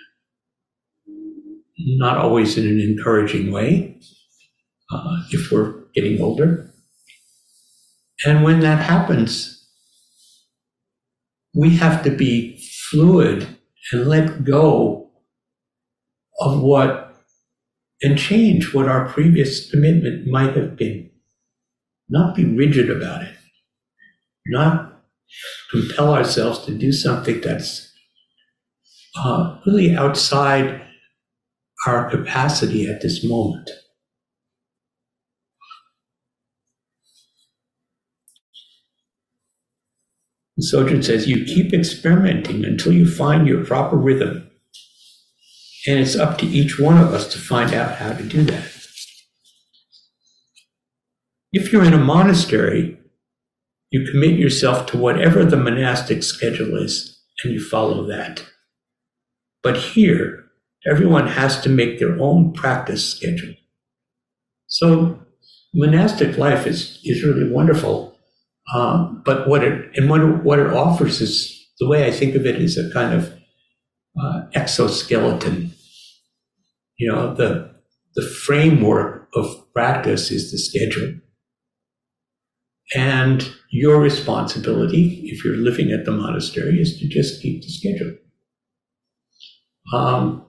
not 1.79 2.19
always 2.19 2.59
in 2.59 2.67
an 2.67 2.81
encouraging 2.81 3.53
way 3.53 3.99
uh, 4.93 5.17
if 5.31 5.51
we're 5.51 5.85
getting 5.95 6.21
older. 6.21 6.71
And 8.25 8.45
when 8.45 8.61
that 8.61 8.85
happens, 8.85 9.69
we 11.55 11.77
have 11.77 12.03
to 12.05 12.11
be 12.11 12.63
fluid 12.91 13.47
and 13.93 14.09
let 14.09 14.45
go 14.45 15.11
of 16.41 16.61
what 16.61 17.15
and 18.03 18.19
change 18.19 18.75
what 18.75 18.89
our 18.89 19.09
previous 19.09 19.71
commitment 19.71 20.27
might 20.27 20.57
have 20.57 20.77
been. 20.77 21.11
Not 22.09 22.35
be 22.35 22.45
rigid 22.45 22.91
about 22.91 23.23
it. 23.23 23.35
not 24.47 24.92
compel 25.73 26.15
ourselves 26.15 26.65
to 26.67 26.73
do 26.73 26.93
something 26.93 27.41
that's 27.41 27.91
uh, 29.17 29.59
really 29.67 29.97
outside 29.97 30.83
our 31.87 32.11
capacity 32.11 32.89
at 32.89 33.01
this 33.03 33.25
moment. 33.25 33.69
Sojun 40.61 41.03
says 41.03 41.27
you 41.27 41.45
keep 41.45 41.73
experimenting 41.73 42.65
until 42.65 42.93
you 42.93 43.11
find 43.11 43.49
your 43.49 43.65
proper 43.65 43.97
rhythm. 43.97 44.49
And 45.89 45.99
it's 45.99 46.15
up 46.15 46.39
to 46.39 46.47
each 46.47 46.79
one 46.79 46.99
of 46.99 47.13
us 47.13 47.33
to 47.33 47.39
find 47.39 47.75
out 47.75 47.97
how 47.97 48.13
to 48.13 48.23
do 48.23 48.45
that. 48.45 48.71
If 51.53 51.73
you're 51.73 51.85
in 51.85 51.93
a 51.93 51.99
monastery, 51.99 53.02
you 53.93 54.11
commit 54.11 54.39
yourself 54.39 54.87
to 54.87 54.97
whatever 54.97 55.45
the 55.45 55.57
monastic 55.57 56.23
schedule 56.23 56.77
is 56.77 57.21
and 57.45 57.53
you 57.53 57.63
follow 57.63 58.07
that. 58.07 58.45
But 59.63 59.77
here, 59.77 60.47
everyone 60.87 61.29
has 61.29 61.61
to 61.61 61.69
make 61.69 61.99
their 61.99 62.19
own 62.19 62.53
practice 62.55 63.07
schedule. 63.09 63.55
So 64.67 65.21
monastic 65.75 66.39
life 66.39 66.67
is, 66.67 67.01
is 67.05 67.23
really 67.23 67.49
wonderful. 67.49 68.19
Um, 68.75 69.23
but 69.25 69.47
what 69.47 69.63
it 69.63 69.91
and 69.97 70.09
what 70.09 70.45
what 70.45 70.59
it 70.61 70.69
offers 70.69 71.21
is 71.21 71.53
the 71.81 71.89
way 71.89 72.07
I 72.07 72.13
think 72.13 72.35
of 72.37 72.47
it 72.47 72.63
is 72.63 72.79
a 72.79 72.93
kind 72.93 73.13
of 73.13 73.35
uh, 74.21 74.43
exoskeleton. 74.55 75.73
You 76.97 77.13
know, 77.13 77.35
the 77.35 77.75
the 78.15 78.23
framework 78.23 79.29
of 79.35 79.47
practice 79.75 80.31
is 80.31 80.53
the 80.53 80.59
schedule, 80.59 81.15
and 82.95 83.51
your 83.71 84.01
responsibility, 84.01 85.23
if 85.25 85.45
you're 85.45 85.57
living 85.57 85.93
at 85.93 86.05
the 86.05 86.13
monastery, 86.13 86.81
is 86.81 86.99
to 86.99 87.09
just 87.09 87.43
keep 87.43 87.63
the 87.63 87.69
schedule. 87.69 88.17
Um, 89.95 90.47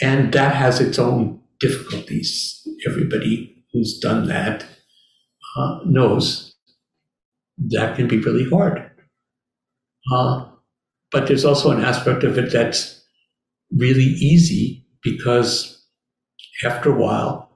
and 0.00 0.32
that 0.32 0.54
has 0.54 0.80
its 0.80 0.98
own 0.98 1.40
difficulties. 1.60 2.66
Everybody 2.86 3.64
who's 3.72 3.98
done 3.98 4.26
that 4.28 4.64
uh, 5.56 5.80
knows 5.84 6.54
that 7.58 7.96
can 7.96 8.08
be 8.08 8.18
really 8.18 8.48
hard. 8.48 8.90
Uh, 10.12 10.46
but 11.12 11.26
there's 11.26 11.44
also 11.44 11.70
an 11.70 11.84
aspect 11.84 12.24
of 12.24 12.38
it 12.38 12.50
that's 12.50 13.04
really 13.70 14.02
easy 14.02 14.84
because 15.02 15.86
after 16.64 16.90
a 16.90 16.96
while, 16.96 17.51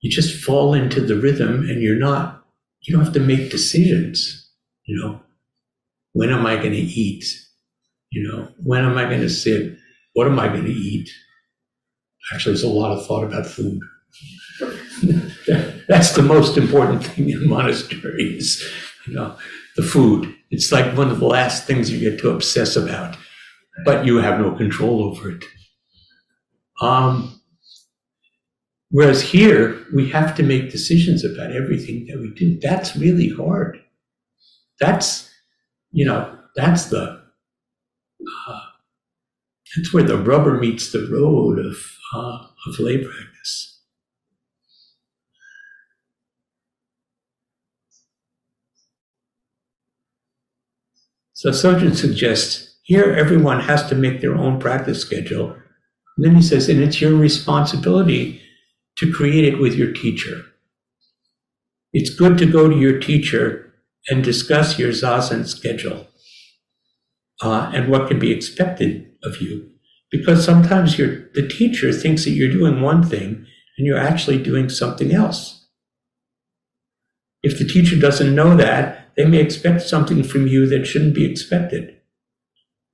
you 0.00 0.10
just 0.10 0.42
fall 0.42 0.74
into 0.74 1.00
the 1.00 1.16
rhythm 1.16 1.68
and 1.68 1.82
you're 1.82 1.98
not, 1.98 2.44
you 2.82 2.94
don't 2.94 3.04
have 3.04 3.14
to 3.14 3.20
make 3.20 3.50
decisions. 3.50 4.48
You 4.84 4.96
know, 5.00 5.20
when 6.12 6.30
am 6.30 6.46
I 6.46 6.56
going 6.56 6.72
to 6.72 6.78
eat? 6.78 7.24
You 8.10 8.26
know, 8.26 8.48
when 8.62 8.84
am 8.84 8.98
I 8.98 9.04
going 9.04 9.20
to 9.20 9.30
sit? 9.30 9.76
What 10.14 10.26
am 10.26 10.38
I 10.38 10.48
going 10.48 10.64
to 10.64 10.72
eat? 10.72 11.08
Actually, 12.32 12.52
there's 12.52 12.64
a 12.64 12.68
lot 12.68 12.96
of 12.96 13.06
thought 13.06 13.24
about 13.24 13.46
food. 13.46 13.80
That's 15.88 16.12
the 16.14 16.22
most 16.22 16.56
important 16.56 17.04
thing 17.04 17.30
in 17.30 17.48
monasteries, 17.48 18.62
you 19.06 19.14
know, 19.14 19.36
the 19.76 19.82
food. 19.82 20.34
It's 20.50 20.72
like 20.72 20.96
one 20.96 21.10
of 21.10 21.20
the 21.20 21.26
last 21.26 21.66
things 21.66 21.90
you 21.90 21.98
get 21.98 22.20
to 22.20 22.30
obsess 22.30 22.76
about, 22.76 23.16
but 23.84 24.04
you 24.04 24.16
have 24.18 24.40
no 24.40 24.52
control 24.52 25.04
over 25.04 25.30
it. 25.30 25.44
Um, 26.80 27.39
whereas 28.90 29.22
here, 29.22 29.84
we 29.94 30.08
have 30.10 30.34
to 30.36 30.42
make 30.42 30.70
decisions 30.70 31.24
about 31.24 31.52
everything 31.52 32.06
that 32.06 32.18
we 32.18 32.32
do. 32.34 32.58
That's 32.60 32.96
really 32.96 33.28
hard. 33.28 33.80
That's, 34.78 35.30
you 35.92 36.06
know, 36.06 36.38
that's 36.56 36.86
the, 36.86 37.22
uh, 38.48 38.60
that's 39.74 39.92
where 39.92 40.02
the 40.02 40.18
rubber 40.18 40.58
meets 40.58 40.92
the 40.92 41.06
road 41.10 41.58
of, 41.58 41.76
uh, 42.14 42.46
of 42.66 42.78
lay 42.78 42.98
practice. 42.98 43.80
So 51.32 51.50
Sojun 51.50 51.96
suggests 51.96 52.78
here 52.82 53.14
everyone 53.14 53.60
has 53.60 53.88
to 53.88 53.94
make 53.94 54.20
their 54.20 54.34
own 54.34 54.60
practice 54.60 55.00
schedule. 55.00 55.52
And 56.16 56.26
then 56.26 56.34
he 56.34 56.42
says, 56.42 56.68
and 56.68 56.82
it's 56.82 57.00
your 57.00 57.14
responsibility 57.14 58.42
to 59.00 59.10
create 59.10 59.44
it 59.44 59.58
with 59.58 59.74
your 59.74 59.92
teacher. 59.92 60.44
It's 61.94 62.14
good 62.14 62.36
to 62.36 62.46
go 62.46 62.68
to 62.68 62.76
your 62.76 63.00
teacher 63.00 63.72
and 64.10 64.22
discuss 64.22 64.78
your 64.78 64.90
zazen 64.90 65.46
schedule 65.46 66.06
uh, 67.40 67.72
and 67.74 67.90
what 67.90 68.08
can 68.08 68.18
be 68.18 68.30
expected 68.30 69.10
of 69.24 69.40
you. 69.40 69.70
Because 70.10 70.44
sometimes 70.44 70.98
the 70.98 71.48
teacher 71.50 71.92
thinks 71.92 72.24
that 72.24 72.32
you're 72.32 72.52
doing 72.52 72.82
one 72.82 73.02
thing 73.02 73.46
and 73.78 73.86
you're 73.86 73.98
actually 73.98 74.42
doing 74.42 74.68
something 74.68 75.14
else. 75.14 75.66
If 77.42 77.58
the 77.58 77.64
teacher 77.64 77.98
doesn't 77.98 78.34
know 78.34 78.54
that, 78.56 79.12
they 79.16 79.24
may 79.24 79.40
expect 79.40 79.80
something 79.80 80.22
from 80.22 80.46
you 80.46 80.66
that 80.66 80.84
shouldn't 80.84 81.14
be 81.14 81.24
expected. 81.24 81.96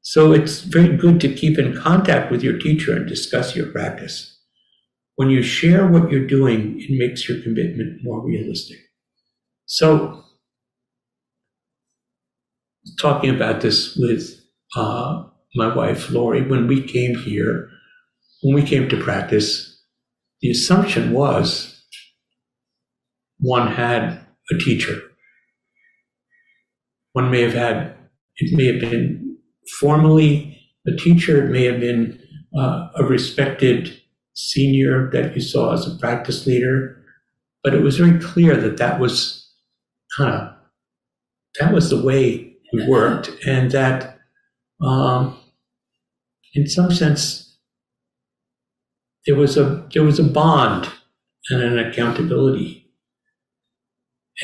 So 0.03 0.33
it's 0.33 0.61
very 0.61 0.97
good 0.97 1.21
to 1.23 1.35
keep 1.35 1.59
in 1.59 1.77
contact 1.77 2.31
with 2.31 2.45
your 2.45 2.59
teacher 2.59 2.95
and 2.95 3.09
discuss 3.09 3.57
your 3.57 3.66
practice. 3.66 4.36
When 5.16 5.31
you 5.31 5.42
share 5.42 5.87
what 5.87 6.11
you're 6.11 6.26
doing, 6.26 6.79
it 6.79 6.90
makes 6.90 7.29
your 7.29 7.40
commitment 7.42 8.00
more 8.02 8.24
realistic. 8.24 8.79
So, 9.64 10.22
talking 13.00 13.35
about 13.35 13.62
this 13.62 13.96
with 13.96 14.40
uh, 14.76 15.24
my 15.55 15.74
wife 15.74 16.11
Lori, 16.11 16.42
when 16.42 16.66
we 16.66 16.83
came 16.83 17.16
here, 17.16 17.70
when 18.42 18.55
we 18.55 18.62
came 18.62 18.88
to 18.90 19.02
practice, 19.02 19.83
the 20.42 20.50
assumption 20.50 21.12
was 21.12 21.83
one 23.38 23.72
had 23.72 24.20
a 24.50 24.59
teacher. 24.59 25.00
One 27.12 27.31
may 27.31 27.40
have 27.40 27.55
had, 27.55 27.96
it 28.37 28.55
may 28.55 28.66
have 28.66 28.81
been 28.81 29.38
formally 29.81 30.61
a 30.87 30.94
teacher, 30.94 31.46
it 31.46 31.50
may 31.50 31.64
have 31.64 31.81
been 31.81 32.20
uh, 32.57 32.88
a 32.96 33.05
respected 33.05 33.98
senior 34.37 35.11
that 35.12 35.35
you 35.35 35.42
saw 35.42 35.75
as 35.75 35.87
a 35.87 35.99
practice 35.99 36.46
leader, 36.46 37.03
but 37.64 37.75
it 37.75 37.83
was 37.83 37.99
very 37.99 38.20
clear 38.20 38.57
that 38.57 38.79
that 38.79 39.01
was 39.01 39.51
kind 40.16 40.33
of, 40.35 40.55
that 41.61 41.72
was 41.72 41.90
the 41.90 42.01
way 42.03 42.55
we 42.72 42.87
worked, 42.88 43.31
and 43.46 43.70
that 43.72 44.18
um, 44.83 45.38
in 46.55 46.68
some 46.68 46.92
sense, 46.92 47.57
there 49.27 49.37
was 49.37 49.57
a 49.57 49.87
there 49.94 50.05
was 50.05 50.18
a 50.18 50.25
bond 50.25 50.88
and 51.51 51.62
an 51.62 51.79
accountability, 51.79 52.90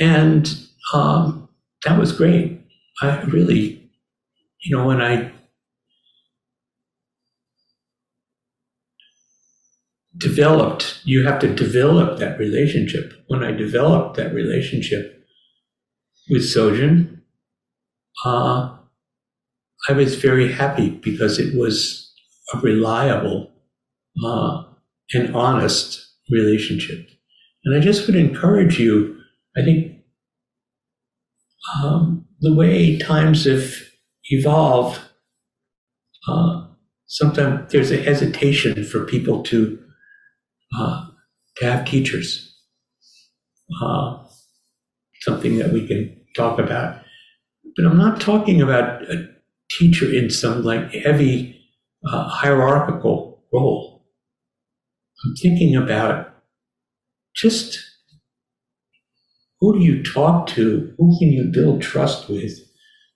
and 0.01 0.55
um, 0.95 1.49
that 1.85 1.99
was 1.99 2.13
great. 2.13 2.61
I 3.03 3.23
really, 3.23 3.91
you 4.61 4.77
know, 4.77 4.87
when 4.87 5.03
I 5.03 5.32
developed, 10.23 11.01
you 11.05 11.25
have 11.27 11.39
to 11.41 11.55
develop 11.55 12.19
that 12.19 12.39
relationship. 12.39 13.13
When 13.29 13.43
I 13.43 13.53
developed 13.53 14.17
that 14.17 14.35
relationship 14.35 15.27
with 16.31 16.43
Sojun, 16.43 17.21
uh, 18.25 18.77
I 19.89 19.93
was 19.93 20.15
very 20.15 20.53
happy 20.53 20.91
because 20.91 21.39
it 21.39 21.59
was 21.59 22.13
a 22.55 22.59
reliable 22.59 23.51
uh, 24.25 24.65
and 25.13 25.35
honest 25.35 26.07
relationship. 26.31 27.09
And 27.65 27.77
I 27.77 27.81
just 27.81 28.07
would 28.07 28.17
encourage 28.17 28.79
you, 28.79 29.19
I 29.57 29.63
think 29.63 29.99
um, 31.83 32.27
the 32.41 32.55
way 32.55 32.99
times 32.99 33.45
have 33.45 33.75
evolved, 34.31 35.01
uh, 36.29 36.67
sometimes 37.07 37.73
there's 37.73 37.91
a 37.91 38.03
hesitation 38.03 38.85
for 38.85 39.05
people 39.05 39.43
to 39.45 39.79
uh, 40.77 41.07
to 41.57 41.65
have 41.65 41.85
teachers. 41.85 42.49
Uh, 43.83 44.19
something 45.21 45.59
that 45.59 45.73
we 45.73 45.87
can 45.87 46.15
talk 46.37 46.59
about, 46.59 47.01
but 47.77 47.87
I'm 47.87 47.97
not 47.97 48.21
talking 48.21 48.61
about 48.61 49.03
a 49.11 49.29
teacher 49.79 50.13
in 50.13 50.31
some 50.31 50.63
like 50.63 50.93
heavy 50.93 51.61
uh, 52.05 52.29
hierarchical 52.29 53.43
role. 53.53 54.05
I'm 55.25 55.35
thinking 55.37 55.77
about 55.77 56.35
just 57.35 57.79
who 59.61 59.79
do 59.79 59.85
you 59.85 60.03
talk 60.03 60.49
to? 60.49 60.93
Who 60.99 61.19
can 61.21 61.33
you 61.33 61.45
build 61.45 61.83
trust 61.83 62.29
with 62.29 62.59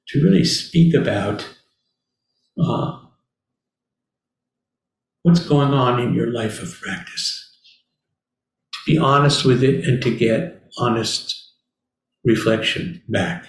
to 0.08 0.22
really 0.22 0.44
speak 0.44 0.94
about 0.94 1.48
uh, 2.62 3.00
what's 5.22 5.40
going 5.40 5.74
on 5.74 6.00
in 6.00 6.14
your 6.14 6.32
life 6.32 6.62
of 6.62 6.72
practice? 6.80 7.45
Be 8.86 8.96
honest 8.98 9.44
with 9.44 9.64
it 9.64 9.84
and 9.84 10.00
to 10.02 10.16
get 10.16 10.62
honest 10.78 11.34
reflection 12.24 13.02
back. 13.08 13.44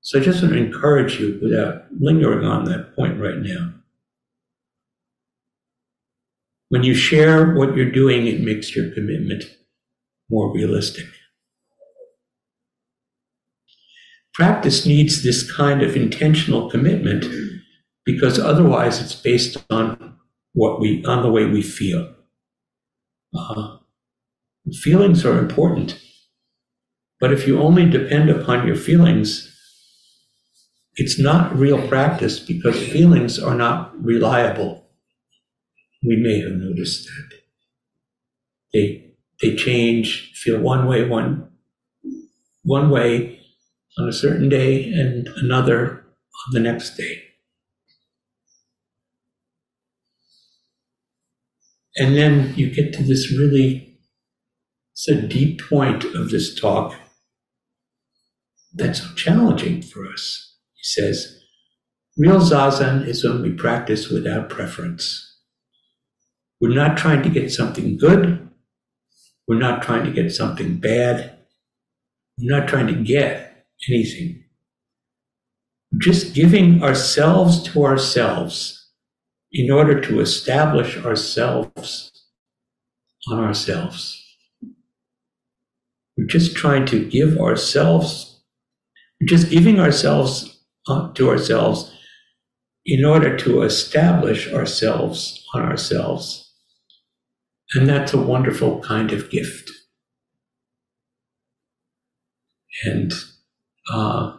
So 0.00 0.18
I 0.18 0.22
just 0.22 0.42
want 0.42 0.54
to 0.54 0.60
encourage 0.60 1.20
you 1.20 1.38
without 1.42 1.84
lingering 2.00 2.44
on 2.44 2.64
that 2.64 2.96
point 2.96 3.20
right 3.20 3.38
now. 3.38 3.74
When 6.70 6.82
you 6.82 6.94
share 6.94 7.54
what 7.54 7.76
you're 7.76 7.90
doing, 7.90 8.26
it 8.26 8.40
makes 8.40 8.74
your 8.74 8.90
commitment 8.90 9.44
more 10.30 10.52
realistic. 10.52 11.06
Practice 14.34 14.86
needs 14.86 15.22
this 15.22 15.50
kind 15.50 15.82
of 15.82 15.96
intentional 15.96 16.70
commitment 16.70 17.24
because 18.04 18.38
otherwise 18.38 19.00
it's 19.00 19.14
based 19.14 19.56
on 19.70 20.16
what 20.52 20.80
we 20.80 21.04
on 21.04 21.22
the 21.22 21.30
way 21.30 21.44
we 21.44 21.62
feel. 21.62 22.14
Uh, 23.36 23.78
feelings 24.82 25.24
are 25.24 25.38
important, 25.38 26.00
but 27.20 27.32
if 27.32 27.46
you 27.46 27.60
only 27.60 27.88
depend 27.88 28.30
upon 28.30 28.66
your 28.66 28.76
feelings, 28.76 29.54
it's 30.94 31.18
not 31.18 31.56
real 31.56 31.86
practice 31.88 32.40
because 32.40 32.76
feelings 32.88 33.38
are 33.38 33.54
not 33.54 33.92
reliable. 34.02 34.88
We 36.02 36.16
may 36.16 36.40
have 36.40 36.52
noticed 36.52 37.06
that. 37.06 37.38
They, 38.72 39.14
they 39.40 39.56
change, 39.56 40.32
feel 40.34 40.60
one 40.60 40.86
way 40.86 41.04
one, 41.08 41.50
one 42.62 42.90
way 42.90 43.40
on 43.98 44.08
a 44.08 44.12
certain 44.12 44.48
day 44.48 44.92
and 44.92 45.28
another 45.36 46.04
on 46.46 46.52
the 46.52 46.60
next 46.60 46.96
day. 46.96 47.27
And 51.98 52.16
then 52.16 52.54
you 52.56 52.72
get 52.72 52.92
to 52.94 53.02
this 53.02 53.36
really, 53.36 53.98
it's 54.92 55.08
a 55.08 55.20
deep 55.20 55.60
point 55.68 56.04
of 56.04 56.30
this 56.30 56.58
talk 56.58 56.94
that's 58.72 59.12
challenging 59.14 59.82
for 59.82 60.06
us. 60.06 60.56
He 60.74 60.84
says, 60.84 61.40
real 62.16 62.38
zazen 62.40 63.04
is 63.04 63.24
when 63.24 63.42
we 63.42 63.50
practice 63.52 64.08
without 64.08 64.48
preference. 64.48 65.24
We're 66.60 66.74
not 66.74 66.96
trying 66.96 67.22
to 67.24 67.28
get 67.28 67.50
something 67.50 67.98
good. 67.98 68.48
We're 69.48 69.58
not 69.58 69.82
trying 69.82 70.04
to 70.04 70.12
get 70.12 70.32
something 70.32 70.76
bad. 70.76 71.38
We're 72.38 72.58
not 72.60 72.68
trying 72.68 72.86
to 72.88 73.02
get 73.02 73.66
anything. 73.88 74.44
We're 75.90 76.00
just 76.00 76.32
giving 76.32 76.80
ourselves 76.82 77.60
to 77.64 77.84
ourselves 77.84 78.77
in 79.52 79.70
order 79.70 80.00
to 80.00 80.20
establish 80.20 80.96
ourselves 80.98 82.12
on 83.30 83.38
ourselves. 83.38 84.24
We're 86.16 86.26
just 86.26 86.56
trying 86.56 86.86
to 86.86 87.08
give 87.08 87.38
ourselves, 87.38 88.40
we're 89.20 89.28
just 89.28 89.50
giving 89.50 89.78
ourselves 89.78 90.60
uh, 90.88 91.12
to 91.12 91.30
ourselves 91.30 91.92
in 92.84 93.04
order 93.04 93.36
to 93.36 93.62
establish 93.62 94.52
ourselves 94.52 95.44
on 95.54 95.62
ourselves. 95.62 96.52
And 97.74 97.88
that's 97.88 98.14
a 98.14 98.18
wonderful 98.18 98.80
kind 98.80 99.12
of 99.12 99.30
gift. 99.30 99.70
And 102.84 103.12
uh, 103.92 104.37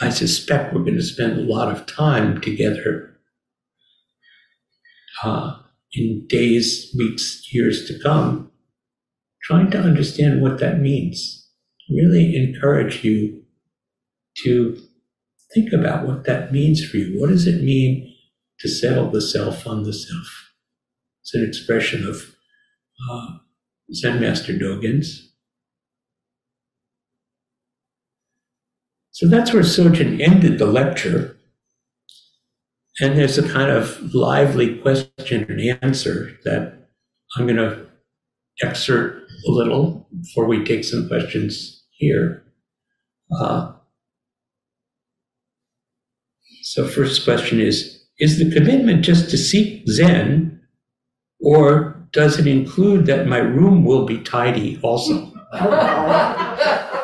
I 0.00 0.10
suspect 0.10 0.74
we're 0.74 0.82
going 0.82 0.96
to 0.96 1.02
spend 1.02 1.38
a 1.38 1.42
lot 1.42 1.70
of 1.70 1.86
time 1.86 2.40
together 2.40 3.16
uh, 5.22 5.58
in 5.92 6.26
days, 6.28 6.94
weeks, 6.98 7.52
years 7.52 7.86
to 7.86 7.98
come, 8.00 8.50
trying 9.42 9.70
to 9.70 9.78
understand 9.78 10.42
what 10.42 10.58
that 10.58 10.80
means. 10.80 11.48
Really 11.88 12.34
encourage 12.36 13.04
you 13.04 13.42
to 14.44 14.80
think 15.54 15.72
about 15.72 16.06
what 16.06 16.24
that 16.24 16.52
means 16.52 16.84
for 16.84 16.96
you. 16.96 17.20
What 17.20 17.28
does 17.28 17.46
it 17.46 17.62
mean 17.62 18.14
to 18.60 18.68
settle 18.68 19.10
the 19.10 19.20
self 19.20 19.66
on 19.66 19.82
the 19.82 19.92
self. 19.92 20.52
It's 21.20 21.34
an 21.34 21.44
expression 21.44 22.06
of 22.06 22.34
uh, 23.10 23.38
Zen 23.92 24.20
Master 24.20 24.52
Dogen's. 24.52 25.33
So 29.14 29.28
that's 29.28 29.52
where 29.52 29.62
Sojun 29.62 30.20
ended 30.20 30.58
the 30.58 30.66
lecture. 30.66 31.36
And 33.00 33.16
there's 33.16 33.38
a 33.38 33.48
kind 33.48 33.70
of 33.70 34.12
lively 34.12 34.78
question 34.78 35.46
and 35.48 35.60
answer 35.84 36.36
that 36.44 36.88
I'm 37.36 37.46
going 37.46 37.58
to 37.58 37.86
excerpt 38.60 39.30
a 39.46 39.50
little 39.52 40.08
before 40.20 40.46
we 40.46 40.64
take 40.64 40.82
some 40.82 41.06
questions 41.06 41.84
here. 41.92 42.42
Uh, 43.38 43.74
so, 46.62 46.88
first 46.88 47.22
question 47.24 47.60
is 47.60 48.04
is 48.18 48.38
the 48.38 48.50
commitment 48.50 49.04
just 49.04 49.30
to 49.30 49.38
seek 49.38 49.88
Zen, 49.88 50.60
or 51.40 52.04
does 52.12 52.40
it 52.40 52.48
include 52.48 53.06
that 53.06 53.28
my 53.28 53.38
room 53.38 53.84
will 53.84 54.06
be 54.06 54.18
tidy 54.18 54.80
also? 54.82 55.32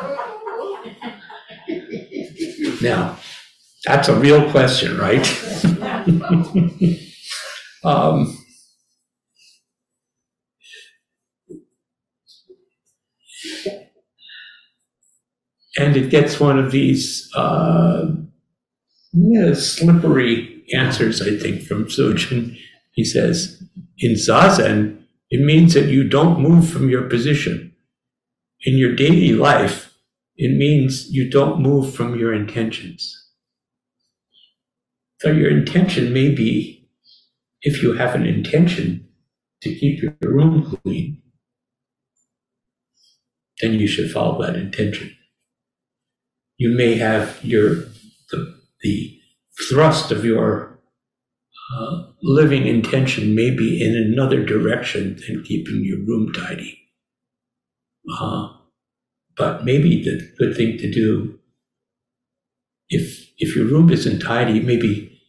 now, 2.81 3.17
that's 3.85 4.07
a 4.07 4.15
real 4.15 4.49
question, 4.51 4.97
right? 4.97 5.25
um, 7.83 8.37
and 15.77 15.95
it 15.95 16.09
gets 16.09 16.39
one 16.39 16.59
of 16.59 16.71
these 16.71 17.29
uh, 17.35 18.07
yeah, 19.13 19.53
slippery 19.53 20.63
answers, 20.73 21.21
I 21.21 21.37
think, 21.37 21.63
from 21.63 21.85
Sojun. 21.85 22.57
He 22.93 23.03
says, 23.03 23.61
in 23.97 24.13
Zazen, 24.13 25.03
it 25.29 25.43
means 25.43 25.73
that 25.73 25.87
you 25.87 26.07
don't 26.07 26.41
move 26.41 26.69
from 26.69 26.89
your 26.89 27.03
position. 27.03 27.73
In 28.63 28.77
your 28.77 28.95
daily 28.95 29.33
life, 29.33 29.90
it 30.41 30.57
means 30.57 31.11
you 31.11 31.29
don't 31.29 31.61
move 31.61 31.93
from 31.93 32.17
your 32.17 32.33
intentions. 32.33 33.15
So 35.19 35.31
your 35.31 35.51
intention 35.51 36.11
may 36.13 36.29
be, 36.33 36.89
if 37.61 37.83
you 37.83 37.93
have 37.93 38.15
an 38.15 38.25
intention 38.25 39.07
to 39.61 39.69
keep 39.75 40.01
your 40.01 40.15
room 40.23 40.79
clean, 40.83 41.21
then 43.61 43.75
you 43.75 43.85
should 43.85 44.09
follow 44.09 44.41
that 44.41 44.55
intention. 44.55 45.15
You 46.57 46.75
may 46.75 46.95
have 46.95 47.37
your 47.43 47.75
the, 48.31 48.59
the 48.81 49.19
thrust 49.69 50.11
of 50.11 50.25
your 50.25 50.79
uh, 51.77 52.01
living 52.23 52.65
intention 52.65 53.35
may 53.35 53.51
be 53.51 53.79
in 53.79 53.95
another 53.95 54.43
direction 54.43 55.19
than 55.27 55.43
keeping 55.43 55.85
your 55.85 55.99
room 55.99 56.33
tidy. 56.33 56.79
Uh, 58.19 58.47
but 59.37 59.65
maybe 59.65 60.03
the 60.03 60.31
good 60.37 60.55
thing 60.55 60.77
to 60.77 60.91
do, 60.91 61.39
if 62.89 63.29
if 63.37 63.55
your 63.55 63.65
room 63.65 63.89
isn't 63.91 64.19
tidy, 64.19 64.59
maybe 64.59 65.21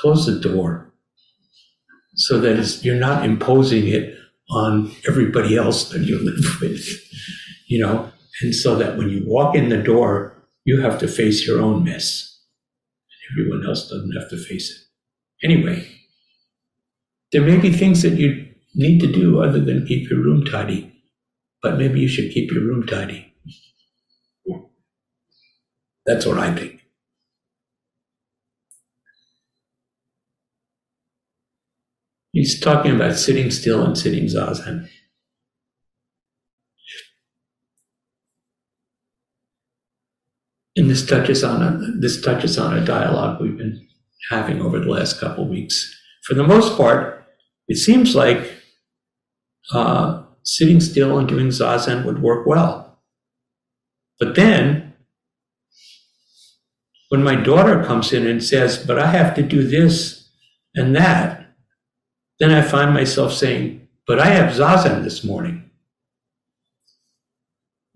close 0.00 0.26
the 0.26 0.38
door 0.38 0.92
so 2.14 2.40
that 2.40 2.84
you're 2.84 2.96
not 2.96 3.24
imposing 3.24 3.86
it 3.88 4.16
on 4.50 4.90
everybody 5.08 5.56
else 5.56 5.90
that 5.90 6.02
you 6.02 6.18
live 6.18 6.60
with, 6.60 6.86
you 7.66 7.80
know, 7.80 8.10
and 8.42 8.54
so 8.54 8.76
that 8.76 8.96
when 8.96 9.08
you 9.08 9.22
walk 9.26 9.54
in 9.54 9.68
the 9.68 9.82
door, 9.82 10.34
you 10.64 10.80
have 10.80 10.98
to 11.00 11.08
face 11.08 11.46
your 11.46 11.60
own 11.60 11.84
mess. 11.84 12.40
And 13.10 13.40
everyone 13.40 13.66
else 13.66 13.88
doesn't 13.88 14.12
have 14.12 14.28
to 14.30 14.36
face 14.36 14.70
it. 14.70 15.46
Anyway, 15.46 15.88
there 17.32 17.42
may 17.42 17.56
be 17.56 17.72
things 17.72 18.02
that 18.02 18.14
you 18.14 18.48
need 18.74 19.00
to 19.00 19.12
do 19.12 19.40
other 19.40 19.60
than 19.60 19.86
keep 19.86 20.10
your 20.10 20.20
room 20.20 20.44
tidy, 20.44 20.87
but 21.62 21.78
maybe 21.78 22.00
you 22.00 22.08
should 22.08 22.32
keep 22.32 22.50
your 22.50 22.62
room 22.62 22.86
tidy. 22.86 23.32
That's 26.06 26.24
what 26.24 26.38
I 26.38 26.54
think. 26.54 26.80
He's 32.32 32.60
talking 32.60 32.94
about 32.94 33.16
sitting 33.16 33.50
still 33.50 33.84
and 33.84 33.96
sitting 33.98 34.24
zazen. 34.24 34.88
And 40.76 40.88
this 40.88 41.04
touches 41.04 41.42
on 41.42 41.62
a, 41.62 41.98
this 41.98 42.22
touches 42.22 42.56
on 42.56 42.78
a 42.78 42.84
dialogue 42.84 43.40
we've 43.40 43.58
been 43.58 43.84
having 44.30 44.62
over 44.62 44.78
the 44.78 44.88
last 44.88 45.18
couple 45.18 45.44
of 45.44 45.50
weeks. 45.50 45.92
For 46.22 46.34
the 46.34 46.44
most 46.44 46.76
part, 46.76 47.24
it 47.66 47.76
seems 47.76 48.14
like 48.14 48.52
uh, 49.72 50.22
sitting 50.48 50.80
still 50.80 51.18
and 51.18 51.28
doing 51.28 51.48
zazen 51.48 52.04
would 52.04 52.22
work 52.22 52.46
well. 52.46 53.00
But 54.18 54.34
then, 54.34 54.94
when 57.10 57.22
my 57.22 57.36
daughter 57.36 57.84
comes 57.84 58.12
in 58.12 58.26
and 58.26 58.42
says, 58.42 58.84
"But 58.84 58.98
I 58.98 59.06
have 59.06 59.34
to 59.36 59.42
do 59.42 59.62
this 59.62 60.28
and 60.74 60.96
that," 60.96 61.54
then 62.38 62.50
I 62.50 62.62
find 62.62 62.92
myself 62.94 63.32
saying, 63.32 63.88
"But 64.06 64.18
I 64.18 64.26
have 64.26 64.54
zazen 64.54 65.04
this 65.04 65.22
morning." 65.22 65.68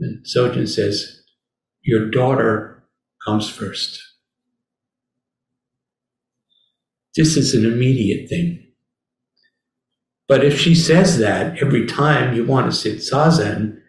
And 0.03 0.25
Sojun 0.25 0.69
says, 0.69 1.23
Your 1.83 2.11
daughter 2.11 2.83
comes 3.25 3.49
first. 3.49 4.03
This 7.17 7.37
is 7.37 7.55
an 7.55 7.65
immediate 7.65 8.29
thing. 8.29 8.62
But 10.33 10.45
if 10.45 10.59
she 10.59 10.75
says 10.75 11.19
that 11.19 11.63
every 11.63 11.85
time 11.85 12.35
you 12.35 12.47
want 12.47 12.65
to 12.65 12.75
sit 12.75 13.01
zazen, 13.01 13.83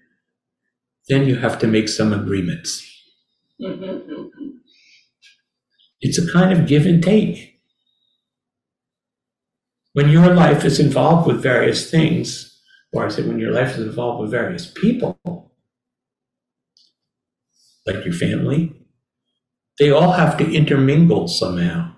then 1.08 1.26
you 1.26 1.38
have 1.38 1.58
to 1.60 1.68
make 1.68 1.88
some 1.88 2.12
agreements. 2.12 2.86
Mm-hmm. 3.62 4.50
It's 6.02 6.18
a 6.18 6.30
kind 6.34 6.52
of 6.52 6.68
give 6.68 6.86
and 6.86 7.02
take. 7.02 7.62
When 9.94 10.10
your 10.10 10.34
life 10.36 10.66
is 10.66 10.82
involved 10.82 11.28
with 11.28 11.42
various 11.42 11.90
things, 11.90 12.60
or 12.92 13.06
I 13.06 13.08
say 13.08 13.24
when 13.24 13.40
your 13.40 13.54
life 13.54 13.78
is 13.78 13.88
involved 13.88 14.20
with 14.20 14.32
various 14.32 14.70
people, 14.70 15.18
like 17.88 18.04
your 18.04 18.16
family, 18.16 18.76
they 19.80 19.92
all 19.92 20.12
have 20.12 20.36
to 20.40 20.54
intermingle 20.54 21.30
somehow. 21.30 21.96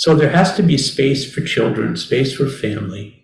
So 0.00 0.14
there 0.14 0.30
has 0.30 0.54
to 0.54 0.62
be 0.62 0.78
space 0.78 1.30
for 1.30 1.42
children, 1.42 1.94
space 1.94 2.34
for 2.34 2.48
family. 2.48 3.22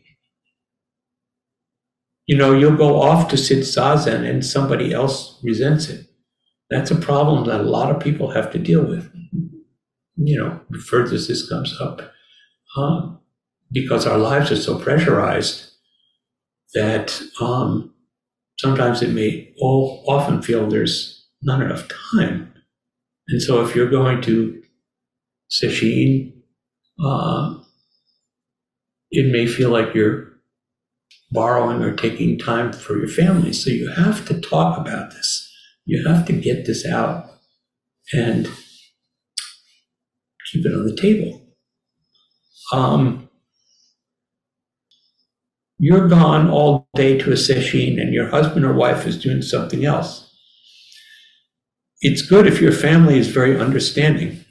You 2.27 2.37
know, 2.37 2.53
you'll 2.53 2.77
go 2.77 3.01
off 3.01 3.31
to 3.31 3.39
sit 3.39 3.61
zazen 3.61 4.29
and 4.29 4.45
somebody 4.45 4.93
else 4.93 5.41
resents 5.43 5.89
it. 5.89 6.07
That's 6.69 6.91
a 6.91 6.97
problem 6.97 7.47
that 7.47 7.62
a 7.62 7.71
lot 7.77 7.91
of 7.91 8.03
people 8.03 8.33
have 8.33 8.53
to 8.53 8.59
deal 8.59 8.85
with. 8.85 9.11
You 10.17 10.39
know, 10.39 10.61
the 10.69 10.79
further 10.79 11.17
this 11.17 11.49
comes 11.49 11.75
up, 11.81 12.12
um, 12.77 13.21
because 13.73 14.07
our 14.07 14.19
lives 14.19 14.53
are 14.53 14.57
so 14.57 14.79
pressurized 14.79 15.71
that 16.75 17.19
um, 17.41 17.95
sometimes 18.61 19.01
it 19.01 19.15
may 19.15 19.55
all 19.62 20.05
often 20.07 20.43
feel 20.43 20.69
there's 20.69 21.27
not 21.41 21.62
enough 21.62 21.89
time. 22.12 22.53
And 23.29 23.41
so 23.41 23.65
if 23.65 23.75
you're 23.75 23.89
going 23.89 24.21
to 24.23 24.62
sesshin, 25.51 26.36
uh, 27.04 27.54
it 29.11 29.30
may 29.32 29.46
feel 29.46 29.70
like 29.70 29.94
you're 29.94 30.32
borrowing 31.30 31.82
or 31.82 31.94
taking 31.94 32.38
time 32.38 32.72
for 32.72 32.98
your 32.98 33.09
family. 33.09 33.52
So 33.52 33.70
you 33.70 33.90
have 33.90 34.26
to 34.28 34.40
talk 34.40 34.78
about 34.78 35.11
this. 35.11 35.42
You 35.85 36.06
have 36.06 36.26
to 36.26 36.32
get 36.32 36.66
this 36.66 36.87
out 36.87 37.26
and 38.12 38.46
keep 40.52 40.64
it 40.64 40.74
on 40.74 40.87
the 40.87 40.96
table. 40.96 41.42
Um, 42.72 43.28
you're 45.78 46.09
gone 46.09 46.48
all 46.50 46.88
day 46.94 47.18
to 47.18 47.32
a 47.32 47.37
session 47.37 47.98
and 47.98 48.14
your 48.14 48.28
husband 48.28 48.64
or 48.64 48.72
wife 48.72 49.06
is 49.06 49.20
doing 49.22 49.42
something 49.42 49.85
else. 49.85 50.22
It's 52.00 52.22
good 52.22 52.46
if 52.46 52.61
your 52.61 52.72
family 52.72 53.18
is 53.18 53.28
very 53.28 53.59
understanding, 53.59 54.44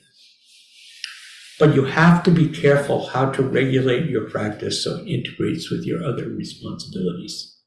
but 1.59 1.73
you 1.73 1.85
have 1.85 2.23
to 2.23 2.31
be 2.31 2.49
careful 2.49 3.07
how 3.07 3.31
to 3.31 3.41
regulate 3.41 4.09
your 4.09 4.29
practice 4.29 4.83
so 4.83 4.97
it 4.97 5.07
integrates 5.07 5.71
with 5.71 5.85
your 5.85 6.03
other 6.03 6.29
responsibilities. 6.29 7.57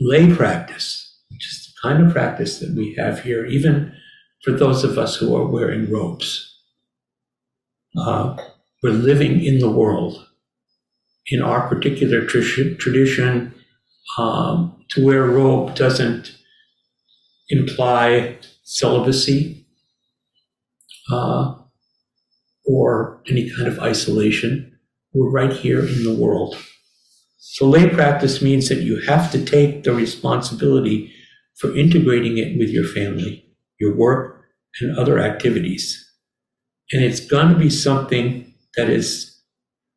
Lay 0.00 0.34
practice, 0.34 1.20
which 1.30 1.46
is 1.46 1.66
the 1.66 1.88
kind 1.88 2.04
of 2.04 2.12
practice 2.12 2.58
that 2.58 2.74
we 2.74 2.94
have 2.94 3.22
here, 3.22 3.46
even 3.46 3.94
for 4.42 4.52
those 4.52 4.82
of 4.82 4.98
us 4.98 5.16
who 5.16 5.36
are 5.36 5.46
wearing 5.46 5.90
robes. 5.90 6.48
Uh, 7.96 8.36
we're 8.82 8.90
living 8.90 9.44
in 9.44 9.60
the 9.60 9.70
world 9.70 10.26
in 11.28 11.40
our 11.40 11.68
particular 11.68 12.26
tr- 12.26 12.74
tradition, 12.78 13.54
um, 14.18 14.76
to 14.90 15.04
wear 15.04 15.24
a 15.24 15.28
robe 15.28 15.74
doesn't 15.74 16.36
imply 17.48 18.36
celibacy 18.64 19.66
uh, 21.10 21.54
or 22.72 23.20
any 23.28 23.50
kind 23.50 23.68
of 23.68 23.78
isolation. 23.78 24.78
We're 25.12 25.30
right 25.30 25.52
here 25.52 25.80
in 25.80 26.04
the 26.04 26.14
world. 26.14 26.56
So, 27.36 27.68
lay 27.68 27.88
practice 27.90 28.40
means 28.40 28.68
that 28.68 28.82
you 28.82 29.02
have 29.02 29.30
to 29.32 29.44
take 29.44 29.84
the 29.84 29.92
responsibility 29.92 31.12
for 31.58 31.76
integrating 31.76 32.38
it 32.38 32.58
with 32.58 32.70
your 32.70 32.88
family, 32.88 33.44
your 33.78 33.94
work, 33.94 34.44
and 34.80 34.96
other 34.96 35.18
activities. 35.18 35.98
And 36.92 37.04
it's 37.04 37.20
going 37.20 37.48
to 37.52 37.58
be 37.58 37.68
something 37.68 38.54
that 38.76 38.88
is 38.88 39.38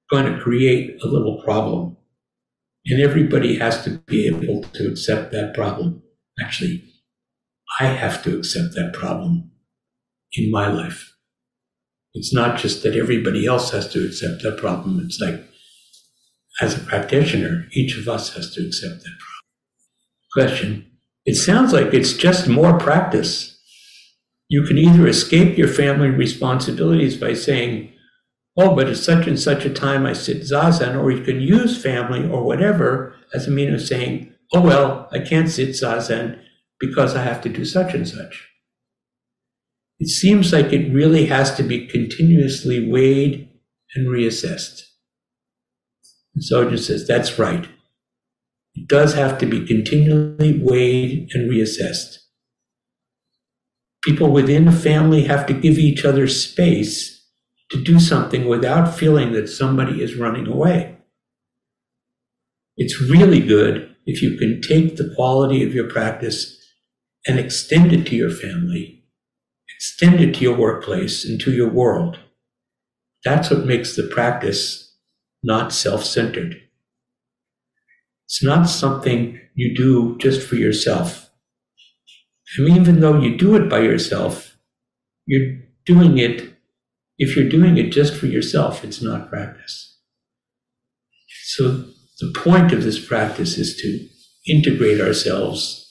going 0.10 0.26
to 0.32 0.40
create 0.40 1.02
a 1.02 1.08
little 1.08 1.42
problem. 1.44 1.98
And 2.88 3.02
everybody 3.02 3.58
has 3.58 3.84
to 3.86 3.92
be 4.06 4.28
able 4.28 4.64
to 4.64 4.90
accept 4.90 5.32
that 5.32 5.54
problem. 5.54 6.04
Actually, 6.42 6.84
I 7.80 7.86
have 7.86 8.22
to 8.24 8.38
accept 8.38 8.76
that 8.76 8.94
problem 8.94 9.52
in 10.34 10.52
my 10.52 10.68
life. 10.68 11.15
It's 12.16 12.34
not 12.34 12.58
just 12.58 12.82
that 12.84 12.96
everybody 12.96 13.46
else 13.46 13.72
has 13.72 13.88
to 13.90 14.06
accept 14.06 14.42
that 14.42 14.58
problem. 14.58 15.00
It's 15.04 15.20
like, 15.20 15.44
as 16.62 16.78
a 16.78 16.80
practitioner, 16.80 17.68
each 17.74 17.98
of 17.98 18.08
us 18.08 18.34
has 18.36 18.54
to 18.56 18.66
accept 18.66 19.04
that 19.04 19.18
problem. 19.20 20.34
Question 20.34 20.92
It 21.26 21.36
sounds 21.36 21.74
like 21.74 21.94
it's 21.94 22.14
just 22.14 22.48
more 22.48 22.80
practice. 22.80 23.60
You 24.48 24.64
can 24.64 24.78
either 24.78 25.08
escape 25.08 25.58
your 25.58 25.68
family 25.68 26.10
responsibilities 26.10 27.18
by 27.18 27.34
saying, 27.34 27.92
oh, 28.58 28.74
but 28.74 28.88
at 28.88 28.98
such 28.98 29.28
and 29.28 29.40
such 29.40 29.66
a 29.66 29.74
time 29.74 30.06
I 30.06 30.14
sit 30.14 30.42
zazen, 30.42 30.98
or 31.02 31.12
you 31.12 31.22
can 31.22 31.42
use 31.42 31.82
family 31.82 32.30
or 32.30 32.44
whatever 32.44 33.14
as 33.34 33.48
a 33.48 33.52
means 33.52 33.82
of 33.82 33.88
saying, 33.88 34.34
oh, 34.54 34.62
well, 34.62 35.10
I 35.12 35.20
can't 35.20 35.50
sit 35.50 35.70
zazen 35.70 36.40
because 36.80 37.16
I 37.16 37.24
have 37.24 37.42
to 37.42 37.50
do 37.50 37.66
such 37.66 37.94
and 37.94 38.08
such. 38.08 38.48
It 40.00 40.10
seems 40.10 40.52
like 40.52 40.74
it 40.74 40.94
really 40.94 41.28
has 41.28 41.56
to 41.56 41.64
be 41.64 41.88
continuously 41.88 42.90
weighed 42.90 43.50
and 43.96 44.08
reassessed. 44.08 44.82
And 46.34 46.44
Sojun 46.44 46.80
says, 46.80 47.08
that's 47.08 47.40
right. 47.40 47.68
It 48.76 48.88
does 48.90 49.14
have 49.14 49.38
to 49.38 49.46
be 49.46 49.66
continually 49.66 50.60
weighed 50.62 51.30
and 51.34 51.50
reassessed. 51.50 52.18
People 54.04 54.32
within 54.32 54.68
a 54.68 54.74
family 54.74 55.24
have 55.24 55.46
to 55.48 55.54
give 55.54 55.80
each 55.80 56.04
other 56.04 56.28
space 56.28 57.26
to 57.72 57.82
do 57.82 58.00
something 58.00 58.48
without 58.48 58.94
feeling 58.94 59.32
that 59.32 59.48
somebody 59.48 60.04
is 60.04 60.16
running 60.16 60.48
away. 60.48 60.98
It's 62.78 63.02
really 63.02 63.40
good 63.40 63.96
if 64.06 64.22
you 64.22 64.38
can 64.38 64.62
take 64.62 64.98
the 64.98 65.12
quality 65.16 65.64
of 65.64 65.74
your 65.74 65.90
practice 65.90 66.62
and 67.26 67.40
extend 67.40 67.94
it 67.94 68.06
to 68.08 68.16
your 68.16 68.30
family, 68.30 69.05
extend 69.86 70.20
it 70.20 70.34
to 70.36 70.42
your 70.42 70.58
workplace 70.58 71.24
and 71.26 71.40
to 71.42 71.52
your 71.52 71.70
world. 71.70 72.18
That's 73.24 73.52
what 73.52 73.66
makes 73.66 73.96
the 73.96 74.04
practice 74.04 74.96
not 75.44 75.72
self 75.72 76.04
centered. 76.04 76.62
It's 78.26 78.44
not 78.44 78.64
something 78.64 79.40
you 79.54 79.76
do 79.76 80.18
just 80.18 80.48
for 80.48 80.56
yourself. 80.56 81.30
And 82.58 82.70
even 82.70 83.00
though 83.00 83.20
you 83.20 83.38
do 83.38 83.56
it 83.56 83.70
by 83.70 83.80
yourself, 83.80 84.58
you're 85.28 85.58
doing 85.86 86.18
it 86.18 86.54
if 87.18 87.36
you're 87.38 87.48
doing 87.48 87.78
it 87.78 87.92
just 87.92 88.14
for 88.14 88.26
yourself, 88.26 88.84
it's 88.84 89.02
not 89.02 89.30
practice. 89.30 89.98
So 91.46 91.86
the 92.20 92.34
point 92.36 92.74
of 92.74 92.84
this 92.84 93.06
practice 93.06 93.58
is 93.58 93.78
to 93.78 94.52
integrate 94.52 95.00
ourselves, 95.00 95.88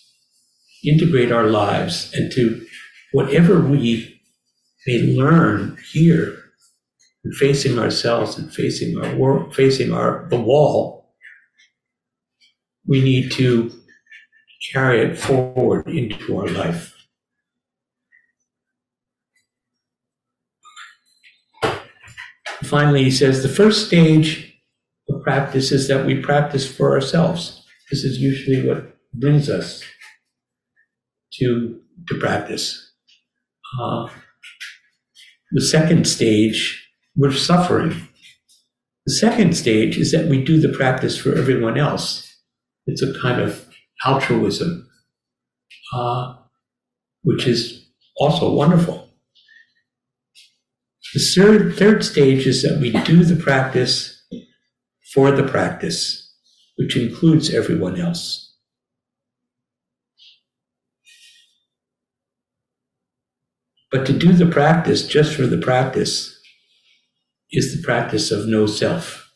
integrate 0.84 1.32
our 1.32 1.46
lives, 1.46 2.12
and 2.12 2.30
to 2.32 2.66
whatever 3.14 3.60
we 3.60 4.20
may 4.88 4.98
learn 5.16 5.78
here, 5.92 6.36
and 7.22 7.32
facing 7.36 7.78
ourselves 7.78 8.36
and 8.36 8.52
facing 8.52 8.98
our 8.98 9.14
work, 9.14 9.54
facing 9.54 9.92
our 9.92 10.26
the 10.30 10.40
wall, 10.40 11.14
we 12.86 13.00
need 13.00 13.30
to 13.30 13.70
carry 14.72 15.00
it 15.00 15.16
forward 15.16 15.86
into 15.86 16.36
our 16.36 16.48
life. 16.48 16.92
Finally, 22.64 23.04
he 23.04 23.10
says 23.12 23.44
the 23.44 23.48
first 23.48 23.86
stage 23.86 24.60
of 25.08 25.22
practice 25.22 25.70
is 25.70 25.86
that 25.86 26.04
we 26.04 26.20
practice 26.20 26.66
for 26.66 26.92
ourselves. 26.92 27.64
This 27.92 28.02
is 28.02 28.18
usually 28.18 28.66
what 28.68 28.96
brings 29.14 29.48
us 29.48 29.84
to, 31.34 31.80
to 32.08 32.18
practice. 32.18 32.83
Uh, 33.80 34.08
the 35.52 35.60
second 35.60 36.06
stage, 36.06 36.88
we're 37.16 37.32
suffering. 37.32 38.08
The 39.06 39.14
second 39.14 39.56
stage 39.56 39.98
is 39.98 40.12
that 40.12 40.26
we 40.26 40.42
do 40.42 40.60
the 40.60 40.76
practice 40.76 41.18
for 41.18 41.34
everyone 41.34 41.78
else. 41.78 42.30
It's 42.86 43.02
a 43.02 43.18
kind 43.20 43.40
of 43.40 43.66
altruism, 44.04 44.88
uh, 45.94 46.34
which 47.22 47.46
is 47.46 47.86
also 48.16 48.52
wonderful. 48.52 49.08
The 51.14 51.20
third, 51.20 51.76
third 51.76 52.04
stage 52.04 52.46
is 52.46 52.62
that 52.62 52.80
we 52.80 52.90
do 52.90 53.24
the 53.24 53.36
practice 53.36 54.22
for 55.14 55.30
the 55.30 55.44
practice, 55.44 56.34
which 56.76 56.96
includes 56.96 57.54
everyone 57.54 58.00
else. 58.00 58.43
But 63.94 64.06
to 64.06 64.12
do 64.12 64.32
the 64.32 64.46
practice 64.46 65.06
just 65.06 65.36
for 65.36 65.46
the 65.46 65.56
practice 65.56 66.36
is 67.52 67.76
the 67.76 67.80
practice 67.80 68.32
of 68.32 68.48
no 68.48 68.66
self. 68.66 69.30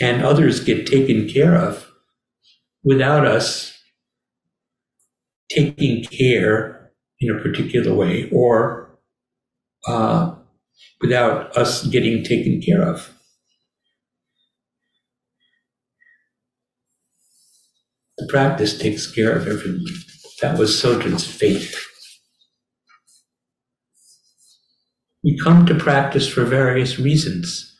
And 0.00 0.24
others 0.24 0.64
get 0.64 0.86
taken 0.86 1.28
care 1.28 1.54
of 1.54 1.90
without 2.82 3.26
us 3.26 3.78
taking 5.50 6.04
care 6.04 6.90
in 7.20 7.36
a 7.36 7.42
particular 7.42 7.94
way 7.94 8.30
or 8.32 8.98
uh, 9.86 10.36
without 11.02 11.54
us 11.58 11.86
getting 11.86 12.24
taken 12.24 12.62
care 12.62 12.80
of. 12.80 13.10
The 18.16 18.26
practice 18.26 18.78
takes 18.78 19.06
care 19.06 19.32
of 19.32 19.46
everyone. 19.46 19.84
That 20.40 20.58
was 20.58 20.82
Sojun's 20.82 21.26
faith. 21.26 21.89
We 25.22 25.38
come 25.38 25.66
to 25.66 25.74
practice 25.74 26.28
for 26.28 26.44
various 26.44 26.98
reasons, 26.98 27.76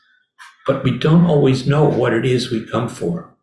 but 0.66 0.84
we 0.84 0.98
don't 0.98 1.26
always 1.26 1.66
know 1.66 1.84
what 1.84 2.12
it 2.12 2.26
is 2.26 2.50
we 2.50 2.66
come 2.66 2.88
for. 2.88 3.34